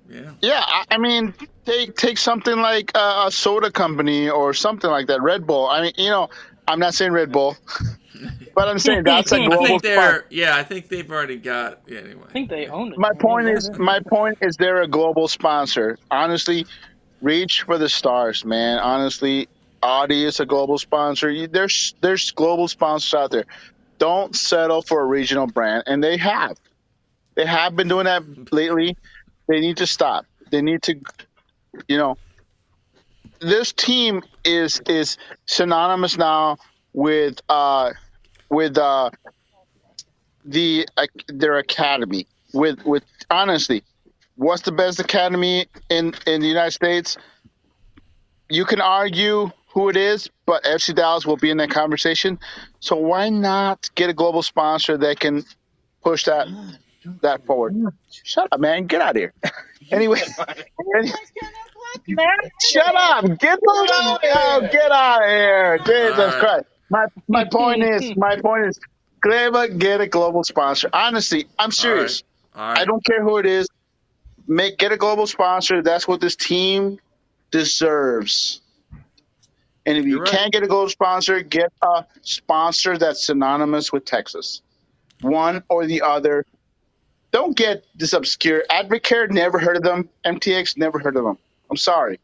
[0.09, 0.31] Yeah.
[0.41, 5.07] Yeah, I, I mean, take take something like uh, a soda company or something like
[5.07, 5.21] that.
[5.21, 5.67] Red Bull.
[5.67, 6.29] I mean, you know,
[6.69, 7.57] I'm not saying Red Bull,
[8.53, 10.25] but I'm saying that's a I global think they're.
[10.29, 11.81] Yeah, I think they've already got.
[11.87, 11.99] Yeah.
[11.99, 12.25] Anyway.
[12.29, 12.99] I think they own it.
[12.99, 15.97] My point is, my point is, they're a global sponsor.
[16.11, 16.67] Honestly,
[17.21, 18.77] reach for the stars, man.
[18.77, 19.47] Honestly,
[19.81, 21.47] Audi is a global sponsor.
[21.47, 23.45] There's there's global sponsors out there.
[23.97, 26.55] Don't settle for a regional brand, and they have.
[27.33, 28.95] They have been doing that lately.
[29.47, 30.25] They need to stop.
[30.51, 30.95] They need to,
[31.87, 32.17] you know.
[33.39, 36.57] This team is is synonymous now
[36.93, 37.91] with uh
[38.49, 39.09] with uh
[40.45, 42.27] the uh, their academy.
[42.53, 43.83] With with honestly
[44.35, 47.17] what's the best academy in in the united states?
[48.49, 52.39] You can argue who it is but fc dallas will be in that conversation.
[52.79, 55.43] So why not get a global sponsor that can
[56.03, 56.47] push that
[57.21, 57.75] that forward?
[58.23, 58.87] Shut up man.
[58.87, 59.33] Get out of here
[59.91, 60.21] anyway
[62.71, 66.39] shut up get the out oh, get out of here jesus All right.
[66.39, 68.79] christ my my point is my point is
[69.21, 70.89] Gleba, get a global sponsor.
[70.93, 72.23] Honestly, I'm serious.
[72.55, 72.79] All right.
[72.79, 73.67] I don't care who it is.
[74.47, 75.81] Make get a global sponsor.
[75.81, 76.99] That's what this team
[77.51, 78.61] deserves.
[79.85, 84.05] And if you You're can't get a global sponsor, get a sponsor that's synonymous with
[84.05, 84.61] Texas.
[85.21, 86.45] One or the other.
[87.31, 88.63] Don't get this obscure.
[88.71, 90.09] Advocare, never heard of them.
[90.25, 91.37] MTX, never heard of them.
[91.69, 92.19] I'm sorry.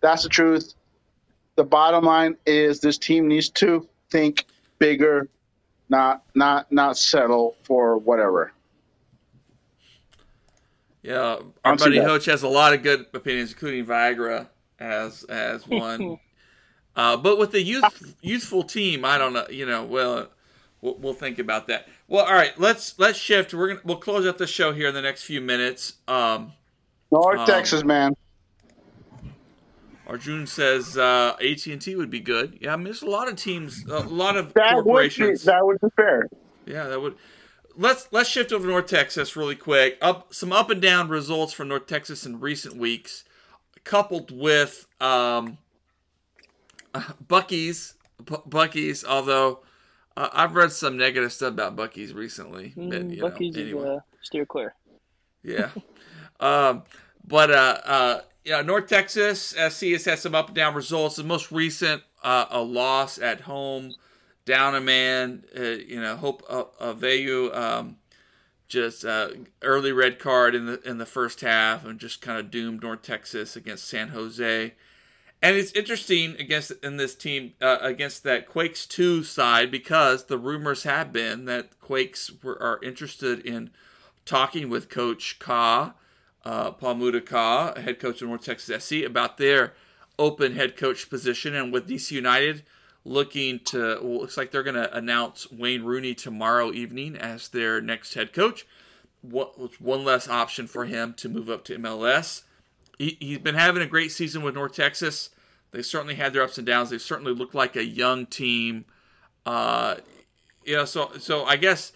[0.00, 0.74] That's the truth.
[1.56, 4.44] The bottom line is this team needs to think
[4.78, 5.28] bigger,
[5.88, 8.52] not not not settle for whatever.
[11.02, 12.08] Yeah, our I'll buddy that.
[12.08, 14.48] Hoach has a lot of good opinions, including Viagra
[14.80, 16.18] as as one.
[16.96, 19.46] uh, but with the youth youthful team, I don't know.
[19.50, 20.28] You know, well,
[20.80, 21.88] we'll, we'll think about that.
[22.08, 23.54] Well, all right, let's let's shift.
[23.54, 25.94] We're gonna we'll close out the show here in the next few minutes.
[26.08, 26.52] Um,
[27.12, 28.16] North Um, Texas, man.
[30.06, 32.58] Arjun says uh, AT and T would be good.
[32.60, 35.44] Yeah, I mean, there's a lot of teams, a lot of That would be corporations.
[35.44, 36.28] that would be fair.
[36.66, 37.16] Yeah, that would.
[37.76, 39.98] Let's let's shift over to North Texas really quick.
[40.00, 43.24] Up some up and down results from North Texas in recent weeks,
[43.82, 45.58] coupled with um,
[46.94, 47.94] Buc-ee's
[48.24, 49.04] Bu- Buc-ee's.
[49.04, 49.60] Although
[50.16, 52.72] uh, I've read some negative stuff about Buc-ee's recently.
[52.76, 53.80] But, Mm, you know, Buc-ee's anyway.
[53.82, 54.74] is uh, steer clear.
[55.42, 55.70] Yeah.
[56.40, 56.82] um,
[57.26, 61.16] but uh, uh, yeah, North Texas SC has had some up and down results.
[61.16, 63.94] The most recent, uh, a loss at home,
[64.44, 65.44] down a man.
[65.56, 67.96] Uh, you know, Hope uh, Avayevu um,
[68.68, 69.28] just uh,
[69.62, 73.02] early red card in the in the first half and just kind of doomed North
[73.02, 74.74] Texas against San Jose.
[75.42, 80.38] And it's interesting against in this team uh, against that Quakes two side because the
[80.38, 83.70] rumors have been that Quakes were, are interested in
[84.24, 85.92] talking with Coach Kah,
[86.44, 89.74] uh, Pa Modou head coach of North Texas SC, about their
[90.18, 91.54] open head coach position.
[91.54, 92.62] And with DC United
[93.04, 97.80] looking to, well, looks like they're going to announce Wayne Rooney tomorrow evening as their
[97.80, 98.66] next head coach.
[99.22, 102.42] What one less option for him to move up to MLS?
[102.98, 105.30] He, he's been having a great season with North Texas.
[105.70, 106.90] They certainly had their ups and downs.
[106.90, 108.84] They certainly looked like a young team.
[109.44, 109.96] Uh,
[110.64, 111.92] you know, so so I guess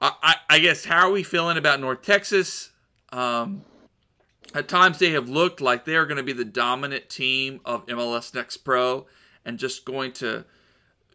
[0.00, 2.70] I, I guess how are we feeling about North Texas?
[3.10, 3.64] Um,
[4.54, 7.86] at times they have looked like they are going to be the dominant team of
[7.86, 9.06] MLS Next Pro
[9.44, 10.44] and just going to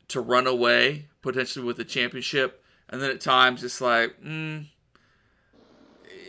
[0.10, 2.64] to run away potentially with the championship.
[2.88, 4.68] And then at times it's like, mm,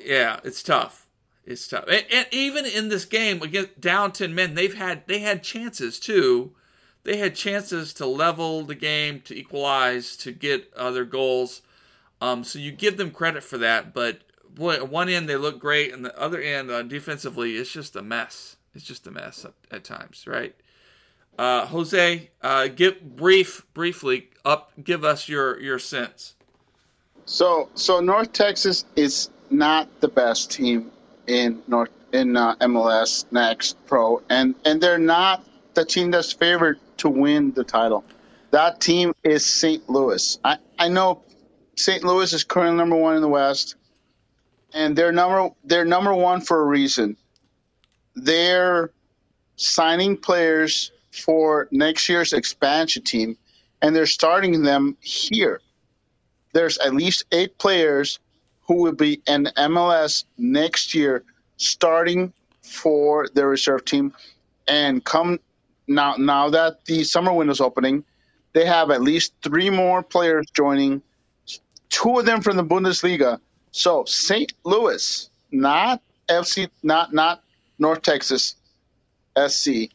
[0.04, 1.06] yeah, it's tough.
[1.44, 1.84] It's tough.
[1.88, 5.98] And, and, even in this game against down ten men, they've had they had chances
[5.98, 6.52] too.
[7.04, 11.62] They had chances to level the game, to equalize, to get other goals.
[12.20, 14.22] Um, so you give them credit for that, but
[14.58, 18.02] boy, one end they look great, and the other end uh, defensively, it's just a
[18.02, 18.56] mess.
[18.74, 20.54] It's just a mess at, at times, right?
[21.38, 24.72] Uh, Jose, uh, give brief, briefly up.
[24.82, 26.34] Give us your your sense.
[27.24, 30.90] So, so North Texas is not the best team
[31.26, 35.44] in North in uh, MLS Next Pro, and and they're not
[35.74, 38.04] the team that's favored to win the title.
[38.50, 39.88] That team is St.
[39.88, 40.38] Louis.
[40.42, 41.22] I, I know
[41.76, 42.02] St.
[42.02, 43.76] Louis is currently number one in the West,
[44.74, 47.16] and they're number they're number one for a reason.
[48.14, 48.90] They're
[49.56, 53.36] signing players for next year's expansion team,
[53.82, 55.60] and they're starting them here.
[56.52, 58.18] There's at least eight players
[58.66, 61.24] who will be in MLS next year
[61.56, 64.12] starting for their reserve team.
[64.66, 65.40] And come
[65.86, 68.04] now, now that the summer window is opening,
[68.52, 71.02] they have at least three more players joining,
[71.88, 73.40] two of them from the Bundesliga.
[73.72, 74.52] So St.
[74.64, 77.42] Louis, not FC, not not
[77.78, 78.56] North Texas
[79.36, 79.90] SC,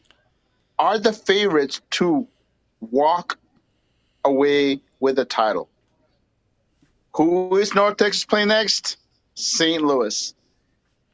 [0.78, 2.26] are the favorites to
[2.80, 3.38] walk
[4.24, 5.68] away with the title.
[7.14, 8.96] Who is North Texas playing next?
[9.34, 9.82] St.
[9.82, 10.34] Louis.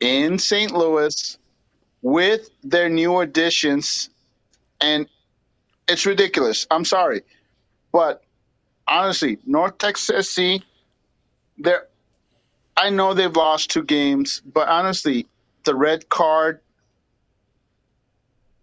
[0.01, 0.73] In St.
[0.73, 1.39] Louis
[2.03, 4.09] with their new additions,
[4.81, 5.07] and
[5.87, 6.67] it's ridiculous.
[6.71, 7.23] I'm sorry.
[7.93, 8.23] But
[8.89, 10.63] honestly, North Texas SC,
[11.59, 11.87] they're
[12.81, 15.27] I know they've lost two games, but honestly,
[15.65, 16.61] the red card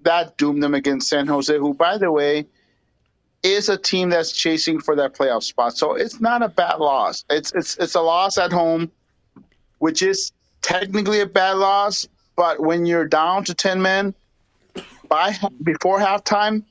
[0.01, 2.47] that doomed them against San Jose, who, by the way,
[3.43, 5.78] is a team that's chasing for that playoff spot.
[5.78, 7.26] So it's not a bad loss.
[7.30, 8.91] It's it's it's a loss at home,
[9.78, 10.32] which is
[10.63, 12.07] technically a bad loss.
[12.36, 14.15] But when you're down to ten men
[15.07, 16.63] by before halftime,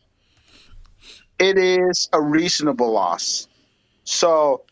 [1.38, 3.46] it is a reasonable loss.
[4.02, 4.62] So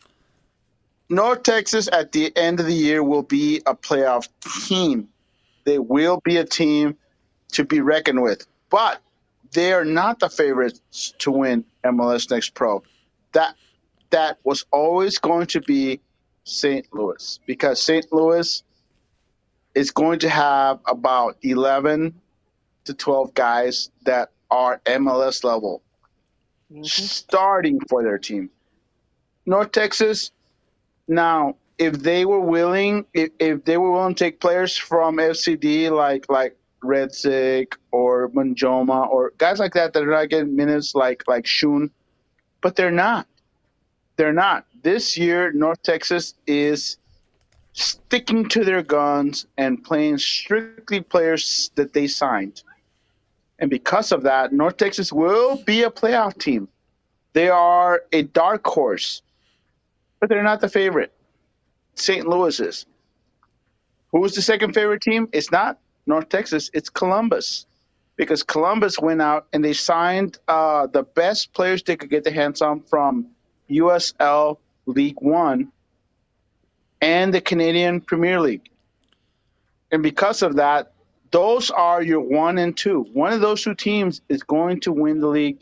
[1.09, 4.27] North Texas at the end of the year will be a playoff
[4.67, 5.09] team.
[5.63, 6.97] They will be a team
[7.53, 8.45] to be reckoned with.
[8.69, 9.01] But
[9.51, 12.83] they are not the favorites to win MLS Next Pro.
[13.33, 13.55] That
[14.09, 16.01] that was always going to be
[16.43, 16.87] St.
[16.93, 18.11] Louis because St.
[18.11, 18.63] Louis
[19.73, 22.13] is going to have about 11
[22.85, 25.81] to 12 guys that are MLS level
[26.71, 26.83] mm-hmm.
[26.83, 28.49] starting for their team.
[29.45, 30.31] North Texas,
[31.07, 35.91] now if they were willing, if, if they were willing to take players from FCD
[35.91, 41.23] like like Redzik or Munjoma or guys like that that are not getting minutes like
[41.27, 41.89] like Shun,
[42.61, 43.27] but they're not.
[44.17, 44.65] They're not.
[44.83, 46.97] This year, North Texas is
[47.73, 52.63] sticking to their guns and playing strictly players that they signed.
[53.59, 56.69] And because of that, North Texas will be a playoff team.
[57.33, 59.21] They are a dark horse,
[60.19, 61.13] but they're not the favorite.
[61.95, 62.27] St.
[62.27, 62.85] Louis is.
[64.11, 65.29] Who's the second favorite team?
[65.33, 67.65] It's not North Texas, it's Columbus.
[68.17, 72.33] Because Columbus went out and they signed uh, the best players they could get their
[72.33, 73.27] hands on from
[73.69, 75.71] USL League One
[77.01, 78.69] and the Canadian Premier League.
[79.91, 80.93] And because of that,
[81.31, 83.01] those are your one and two.
[83.13, 85.59] One of those two teams is going to win the league,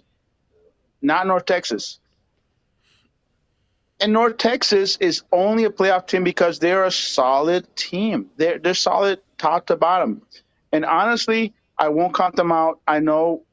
[1.01, 1.99] not North Texas.
[4.04, 8.32] And North Texas is only a playoff team because they're a solid team.
[8.38, 10.24] They're they're solid top to bottom.
[10.74, 12.82] And honestly, I won't count them out.
[12.88, 13.45] I know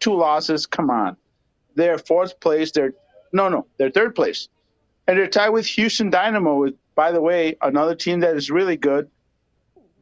[0.00, 0.66] two losses.
[0.66, 1.18] Come on,
[1.76, 2.72] they're fourth place.
[2.72, 2.94] They're
[3.34, 4.48] no, no, they're third place.
[5.08, 6.56] and they're tied with Houston Dynamo.
[6.56, 9.10] With, by the way, another team that is really good.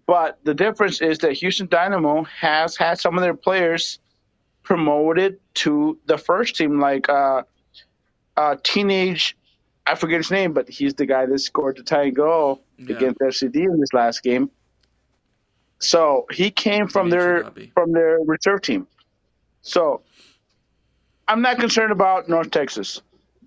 [0.07, 4.00] But the difference is that Houston Dynamo has had some of their players
[4.62, 7.44] promoted to the first team, like uh,
[8.36, 9.36] uh, teenage.
[9.87, 12.97] I forget his name, but he's the guy that scored the tying goal Yeah.
[12.97, 14.51] against FCD in this last game.
[15.78, 18.87] So he came from their from their reserve team.
[19.62, 20.03] So
[21.28, 23.03] I'm not concerned about North Texas.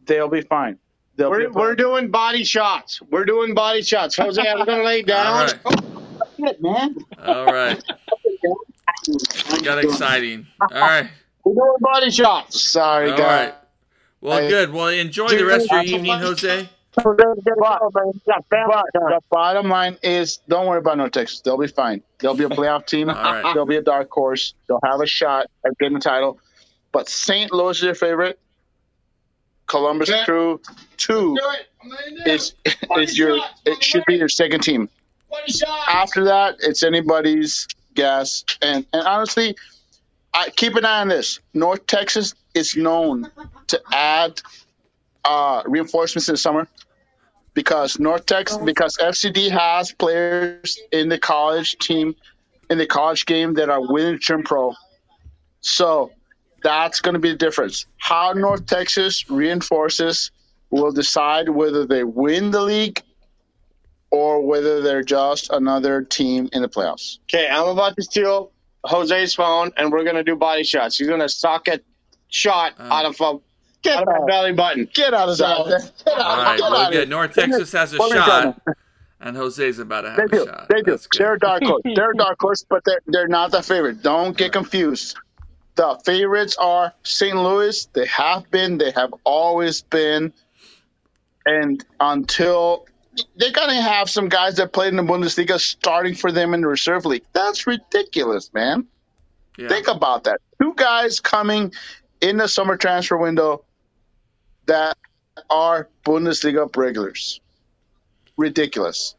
[0.06, 0.78] They'll be fine.
[1.16, 3.02] They'll We're, be we're doing body shots.
[3.10, 4.16] We're doing body shots.
[4.16, 5.48] Jose, I'm going to lay down.
[5.48, 5.60] right.
[5.66, 5.72] Oh,
[6.40, 6.96] Shit, man.
[7.26, 7.82] All right.
[9.64, 10.46] Got exciting.
[10.62, 11.10] All right.
[11.44, 12.62] We're doing body shots.
[12.62, 13.46] Sorry, All guys.
[13.50, 13.56] right.
[14.22, 14.50] Well, Hey.
[14.50, 14.74] good.
[14.74, 16.70] Well, enjoy the rest of your evening, Jose.
[16.96, 21.42] But, but the bottom line is, don't worry about North Texas.
[21.42, 22.02] They'll be fine.
[22.20, 23.10] They'll be a playoff team.
[23.10, 23.54] All right.
[23.54, 24.56] They'll be a dark horse.
[24.68, 26.40] They'll have a shot at getting the title.
[26.92, 27.52] But St.
[27.54, 28.40] Louis is your favorite.
[29.68, 30.24] Columbus Yeah.
[30.26, 30.62] Crew
[30.96, 31.68] two Do it.
[31.84, 32.28] I'm laying down.
[32.36, 32.54] is
[32.98, 34.90] is your it should be your second team.
[35.90, 38.44] After that, it's anybody's guess.
[38.62, 39.56] And and honestly,
[40.34, 41.40] I keep an eye on this.
[41.54, 43.30] North Texas is known
[43.68, 44.42] to add
[45.24, 46.68] uh, reinforcements in the summer
[47.54, 52.16] because North Texas because FCD has players in the college team
[52.70, 54.74] in the college game that are winning to turn pro.
[55.62, 56.12] So
[56.64, 57.86] that's going to be the difference.
[57.98, 60.32] How North Texas reinforces
[60.70, 63.02] will decide whether they win the league
[64.12, 67.20] or whether they're just another team in the playoffs.
[67.24, 68.52] Okay, I'm about to steal
[68.86, 70.98] Jose's phone, and we're gonna do body shots.
[70.98, 71.80] He's gonna sock a
[72.30, 72.84] shot Uh.
[72.84, 73.40] out of a
[73.84, 74.90] Get out of my belly button.
[74.94, 75.92] get out of that.
[76.06, 76.58] Get out, All right.
[76.58, 77.10] get Well, out good.
[77.10, 78.10] North Texas has a shot,
[78.66, 78.76] tell
[79.22, 80.46] and Jose's about to have They a do.
[80.46, 80.68] shot.
[80.70, 80.92] They do.
[80.92, 81.20] That's good.
[81.20, 81.82] They're a dark horse.
[81.96, 84.02] They're a dark horse, but they're, they're not the favorite.
[84.02, 85.16] Don't get confused.
[85.76, 87.36] The favorites are St.
[87.38, 87.86] Louis.
[87.94, 88.80] They have been.
[88.80, 90.34] They have always been.
[91.46, 92.88] And until
[93.38, 96.62] they're going to have some guys that played in the Bundesliga starting for them in
[96.62, 97.24] the reserve league.
[97.34, 98.88] That's ridiculous, man.
[99.58, 99.68] Yeah.
[99.70, 100.42] Think about that.
[100.62, 101.74] Two guys coming
[102.22, 103.64] in the summer transfer window
[104.66, 104.98] that
[105.50, 107.40] are Bundesliga regulars.
[108.38, 109.16] Ridiculous.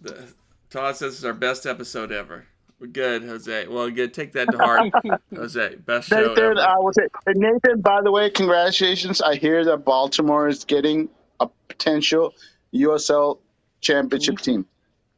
[0.00, 0.32] The-
[0.70, 2.46] Todd says it's our best episode ever.
[2.80, 3.68] We're good, Jose.
[3.68, 4.12] Well, good.
[4.12, 4.92] Take that to heart,
[5.34, 5.76] Jose.
[5.76, 6.60] Best show Nathan, ever.
[6.60, 9.22] I will say, and Nathan, by the way, congratulations.
[9.22, 12.34] I hear that Baltimore is getting a potential
[12.74, 13.38] USL
[13.80, 14.66] championship team.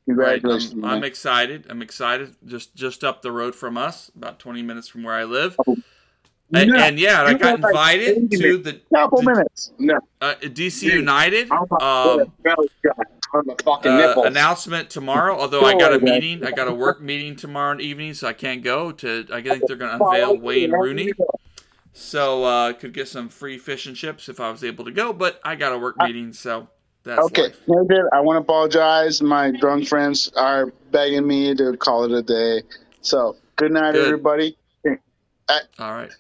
[0.07, 0.41] Right.
[0.45, 0.85] I'm.
[0.85, 1.67] I'm excited.
[1.69, 2.37] I'm excited.
[2.45, 5.57] Just just up the road from us, about 20 minutes from where I live.
[5.67, 5.77] Oh.
[6.55, 6.85] And, Yeah.
[6.85, 9.73] and yeah, I You got got like invited 80 to the Couple the- minutes.
[9.79, 9.99] No.
[10.21, 12.33] uh, DC United Oh my um,
[13.35, 15.37] on the fucking uh, announcement tomorrow.
[15.41, 18.63] Although I got a meeting, I got a work meeting tomorrow evening, so I can't
[18.63, 18.93] go.
[18.93, 21.13] To I think they're going to unveil Wayne Rooney,
[21.93, 25.13] so uh, could get some free fish and chips if I was able to go.
[25.13, 26.69] But I got a work meeting, so
[27.03, 27.61] that's Okay, life.
[27.67, 29.21] Nathan, I want to apologize.
[29.21, 32.63] My drunk friends are begging me to call it a day.
[33.01, 34.05] So, good night, Good.
[34.07, 34.57] everybody.
[35.79, 36.11] All right.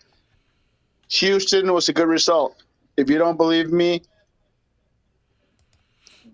[1.09, 2.63] Houston was a good result.
[2.97, 4.03] If you don't believe me,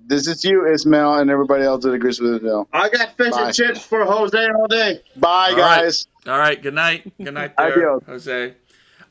[0.06, 2.68] this is you, Ismael, and everybody else that agrees with Ismael.
[2.72, 3.46] I got fish Bye.
[3.46, 5.00] and chips for Jose all day.
[5.16, 5.82] Bye, All right.
[5.82, 6.06] guys.
[6.26, 6.60] All right.
[6.60, 7.12] Good night.
[7.22, 8.54] Good night, there, Jose.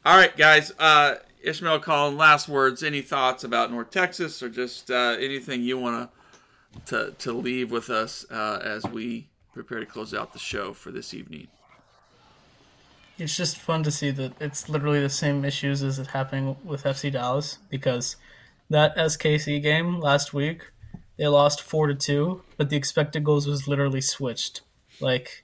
[0.06, 0.72] All right, guys.
[0.80, 2.84] Uh, Ishmael Collin, last words.
[2.84, 6.10] Any thoughts about North Texas, or just uh, anything you want
[6.88, 10.92] to to leave with us uh, as we prepare to close out the show for
[10.92, 11.48] this evening?
[13.22, 16.86] It's just fun to see that it's literally the same issues as it happening with
[16.86, 18.16] FC Dallas because
[18.70, 20.72] that SKC game last week
[21.18, 24.62] they lost four to two, but the expected goals was literally switched.
[25.00, 25.44] Like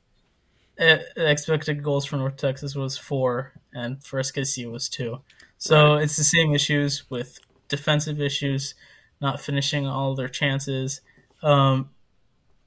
[0.80, 5.22] expected goals for North Texas was four, and for SKC was two.
[5.60, 8.74] So it's the same issues with defensive issues,
[9.22, 11.02] not finishing all their chances,
[11.44, 11.92] um,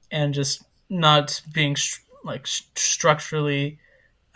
[0.09, 1.75] and just not being
[2.23, 3.77] like st- structurally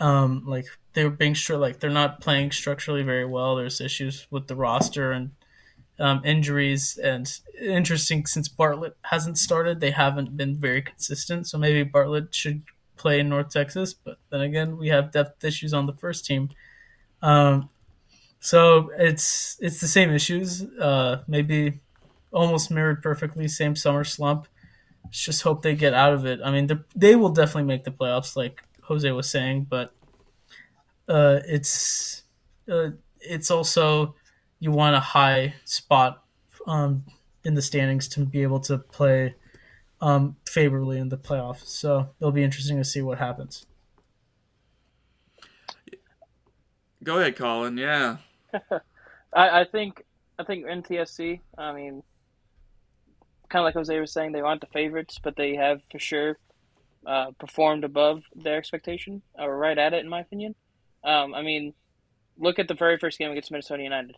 [0.00, 3.56] um, like they're being stru- like they're not playing structurally very well.
[3.56, 5.30] There's issues with the roster and
[5.98, 7.30] um, injuries, and
[7.60, 11.46] interesting since Bartlett hasn't started, they haven't been very consistent.
[11.46, 12.62] So maybe Bartlett should
[12.96, 16.50] play in North Texas, but then again, we have depth issues on the first team.
[17.22, 17.70] Um,
[18.40, 21.80] so it's it's the same issues, uh, maybe
[22.32, 24.48] almost mirrored perfectly, same summer slump.
[25.04, 26.40] Let's just hope they get out of it.
[26.44, 29.92] I mean, they will definitely make the playoffs, like Jose was saying, but
[31.08, 32.22] uh, it's
[32.70, 34.14] uh, it's also
[34.60, 36.22] you want a high spot
[36.66, 37.04] um,
[37.44, 39.34] in the standings to be able to play
[40.00, 41.66] um, favorably in the playoffs.
[41.66, 43.66] So it'll be interesting to see what happens.
[47.02, 47.76] Go ahead, Colin.
[47.76, 48.16] Yeah.
[49.32, 50.04] I, I think
[50.38, 51.40] I think NTSC.
[51.58, 52.02] I mean,
[53.48, 56.38] kind of like Jose was saying, they aren't the favorites, but they have for sure
[57.06, 60.54] uh, performed above their expectation, or right at it, in my opinion.
[61.04, 61.72] Um, I mean,
[62.38, 64.16] look at the very first game against Minnesota United,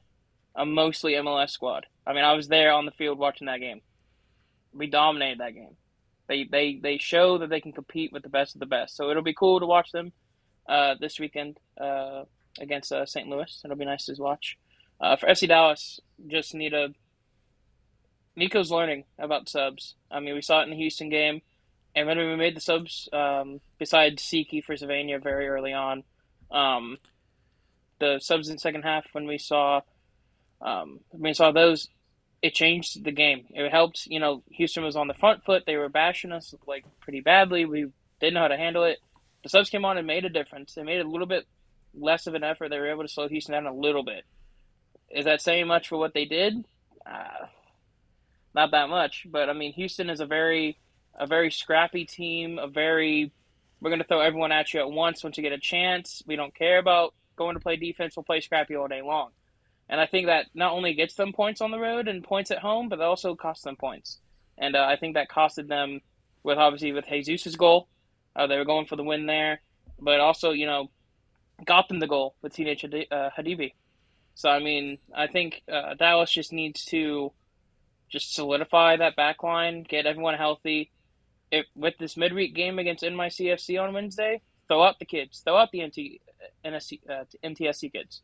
[0.56, 1.86] a mostly MLS squad.
[2.06, 3.82] I mean, I was there on the field watching that game.
[4.72, 5.76] We dominated that game.
[6.28, 8.96] They they they show that they can compete with the best of the best.
[8.96, 10.12] So it'll be cool to watch them
[10.68, 12.24] uh, this weekend uh,
[12.60, 13.28] against uh, St.
[13.28, 13.60] Louis.
[13.64, 14.58] It'll be nice to watch.
[15.00, 16.88] Uh, for FC Dallas, just need a
[18.36, 19.94] Nico's learning about subs.
[20.10, 21.42] I mean, we saw it in the Houston game,
[21.98, 26.04] and when we made the subs, um, besides Siki for Servania very early on,
[26.50, 26.98] um,
[27.98, 29.80] the subs in the second half when we saw
[30.60, 31.88] um, when we saw those,
[32.42, 33.46] it changed the game.
[33.50, 34.06] It helped.
[34.06, 35.64] You know, Houston was on the front foot.
[35.66, 37.64] They were bashing us like pretty badly.
[37.64, 37.86] We
[38.20, 38.98] didn't know how to handle it.
[39.42, 40.74] The subs came on and made a difference.
[40.74, 41.46] They made a little bit
[41.94, 42.70] less of an effort.
[42.70, 44.24] They were able to slow Houston down a little bit.
[45.10, 46.64] Is that saying much for what they did?
[47.06, 47.46] Uh,
[48.54, 50.78] not that much, but I mean, Houston is a very,
[51.18, 52.58] a very scrappy team.
[52.58, 53.32] A very,
[53.80, 56.22] we're going to throw everyone at you at once once you get a chance.
[56.26, 58.16] We don't care about going to play defense.
[58.16, 59.30] We'll play scrappy all day long.
[59.88, 62.58] And I think that not only gets them points on the road and points at
[62.58, 64.18] home, but it also costs them points.
[64.58, 66.00] And uh, I think that costed them
[66.42, 67.88] with obviously with Jesus's goal.
[68.36, 69.60] Uh, they were going for the win there,
[69.98, 70.90] but also you know
[71.64, 73.72] got them the goal with Teenage uh, Hadebe.
[74.34, 77.32] So I mean, I think uh, Dallas just needs to
[78.08, 80.90] just solidify that back line, get everyone healthy.
[81.74, 85.84] With this midweek game against NYCFC on Wednesday, throw out the kids, throw out the
[85.84, 86.20] NT,
[86.64, 87.24] NSC, uh,
[87.92, 88.22] kids,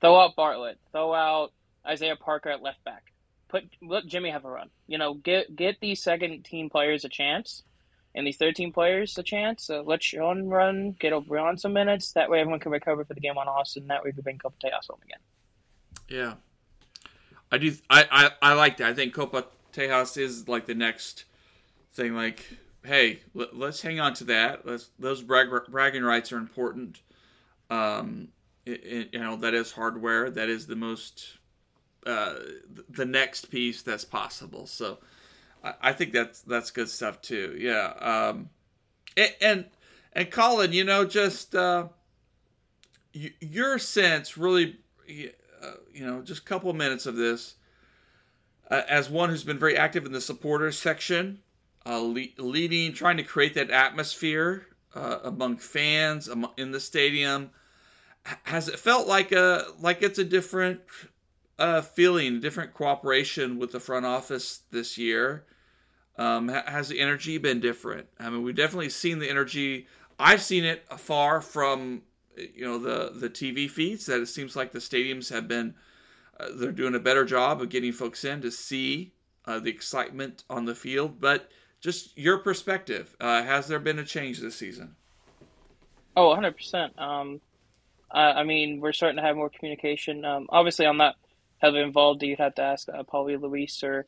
[0.00, 1.52] throw out Bartlett, throw out
[1.86, 3.12] Isaiah Parker at left back.
[3.48, 4.70] Put let Jimmy have a run.
[4.86, 7.62] You know, get get these second team players a chance,
[8.14, 9.66] and these third team players a chance.
[9.66, 12.12] So let Sean run, get Obrian some minutes.
[12.12, 13.86] That way, everyone can recover for the game on Austin.
[13.88, 15.18] That way, we can bring Copa Tejas home again.
[16.08, 16.34] Yeah,
[17.50, 17.74] I do.
[17.90, 18.88] I, I I like that.
[18.88, 19.44] I think Copa
[19.74, 21.26] Tejas is like the next
[21.94, 22.14] thing.
[22.14, 22.44] Like,
[22.84, 24.66] hey, let, us hang on to that.
[24.66, 27.00] Let's, those brag, bragging rights are important.
[27.70, 28.28] Um,
[28.64, 30.30] it, it, you know that is hardware.
[30.30, 31.38] That is the most
[32.06, 32.34] uh,
[32.88, 34.66] the next piece that's possible.
[34.66, 34.98] So
[35.64, 37.56] I, I think that's that's good stuff too.
[37.58, 37.92] Yeah.
[37.98, 38.50] Um,
[39.16, 39.64] and, and
[40.12, 41.88] and Colin, you know, just uh,
[43.12, 44.76] your sense really,
[45.62, 47.54] uh, you know, just a couple minutes of this.
[48.70, 51.40] Uh, as one who's been very active in the supporters section,
[51.86, 57.50] uh, le- leading, trying to create that atmosphere uh, among fans in the stadium,
[58.44, 60.80] has it felt like a like it's a different
[61.58, 65.44] uh, feeling, different cooperation with the front office this year?
[66.16, 68.06] Um, has the energy been different?
[68.20, 69.86] I mean, we've definitely seen the energy.
[70.18, 72.02] I've seen it far from
[72.36, 74.06] you know the the TV feeds.
[74.06, 75.74] That it seems like the stadiums have been
[76.38, 79.14] uh, they're doing a better job of getting folks in to see
[79.46, 81.20] uh, the excitement on the field.
[81.20, 81.50] But
[81.82, 84.94] just your perspective, uh, has there been a change this season?
[86.16, 86.98] Oh, 100 percent.
[86.98, 87.40] Um,
[88.10, 90.24] uh, I mean, we're starting to have more communication.
[90.24, 91.16] Um, obviously, I'm not
[91.58, 92.22] heavily involved.
[92.22, 94.06] You'd have to ask uh, Paulie Luis or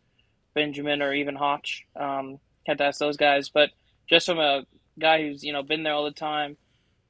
[0.55, 1.85] Benjamin or even Hotch.
[1.97, 3.49] Um, had to ask those guys.
[3.49, 3.71] But
[4.09, 4.65] just from a
[4.99, 6.57] guy who's you know been there all the time,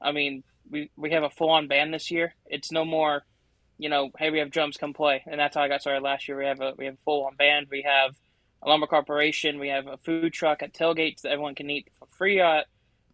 [0.01, 2.33] I mean, we we have a full on band this year.
[2.47, 3.23] It's no more,
[3.77, 6.27] you know, hey, we have drums, come play, and that's how I got started last
[6.27, 6.37] year.
[6.39, 7.67] We have a we have a full on band.
[7.69, 8.15] We have
[8.65, 9.59] lumber corporation.
[9.59, 12.39] We have a food truck at tailgates that everyone can eat for free.
[12.39, 12.65] At.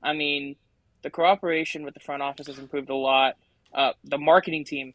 [0.02, 0.56] I mean,
[1.04, 3.36] the cooperation with the front office has improved a lot.
[3.74, 4.94] Uh, the marketing team,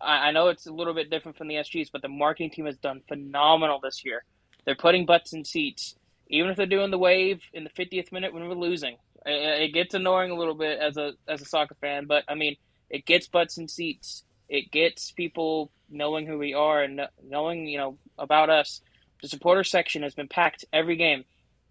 [0.00, 2.66] I, I know it's a little bit different from the SGs, but the marketing team
[2.66, 4.24] has done phenomenal this year.
[4.64, 5.96] They're putting butts in seats,
[6.28, 8.96] even if they're doing the wave in the 50th minute when we're losing.
[9.26, 12.34] It, it gets annoying a little bit as a as a soccer fan, but I
[12.34, 12.56] mean,
[12.88, 14.24] it gets butts in seats.
[14.48, 18.80] It gets people knowing who we are and knowing you know about us.
[19.22, 21.24] The supporter section has been packed every game.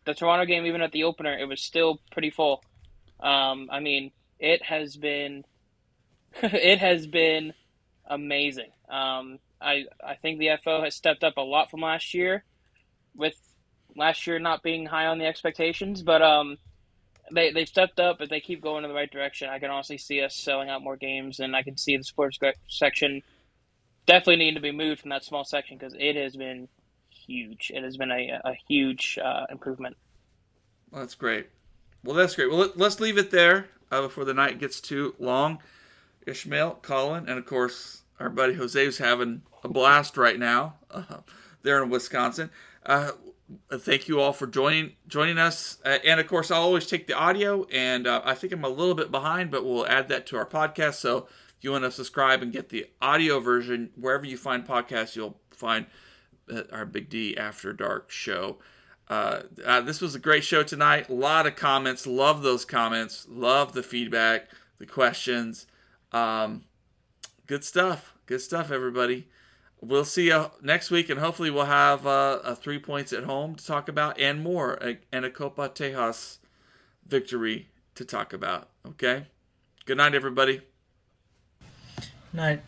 [0.05, 2.63] The Toronto game, even at the opener, it was still pretty full.
[3.19, 5.43] Um, I mean, it has been
[6.43, 7.53] it has been
[8.07, 8.71] amazing.
[8.89, 12.43] Um, I I think the FO has stepped up a lot from last year,
[13.15, 13.35] with
[13.95, 16.57] last year not being high on the expectations, but um,
[17.31, 18.21] they they've stepped up.
[18.21, 20.81] If they keep going in the right direction, I can honestly see us selling out
[20.81, 23.21] more games, and I can see the sports section
[24.05, 26.67] definitely needing to be moved from that small section because it has been
[27.29, 27.71] huge.
[27.73, 29.95] It has been a a huge uh, improvement.
[30.91, 31.47] Well, that's great.
[32.03, 32.49] Well, that's great.
[32.49, 35.59] Well, let, us leave it there uh, before the night gets too long.
[36.25, 41.17] Ishmael, Colin, and of course our buddy Jose is having a blast right now uh,
[41.61, 42.49] there in Wisconsin.
[42.85, 43.11] Uh,
[43.73, 47.13] thank you all for joining joining us, uh, and of course I'll always take the
[47.17, 50.37] audio, and uh, I think I'm a little bit behind, but we'll add that to
[50.37, 50.95] our podcast.
[50.95, 51.27] So
[51.57, 55.39] If you want to subscribe and get the audio version, wherever you find podcasts, you'll
[55.51, 55.87] find
[56.71, 58.57] our Big D After Dark show.
[59.07, 61.09] Uh, uh, this was a great show tonight.
[61.09, 62.05] A lot of comments.
[62.05, 63.25] Love those comments.
[63.29, 65.65] Love the feedback, the questions.
[66.11, 66.65] Um,
[67.47, 68.13] good stuff.
[68.27, 69.27] Good stuff, everybody.
[69.81, 73.55] We'll see you next week, and hopefully we'll have uh, a three points at home
[73.55, 74.77] to talk about and more,
[75.11, 76.37] and a Copa Tejas
[77.07, 78.69] victory to talk about.
[78.85, 79.27] Okay?
[79.85, 80.61] Good night, everybody.
[82.33, 82.61] Night.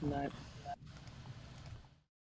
[0.00, 0.30] Night.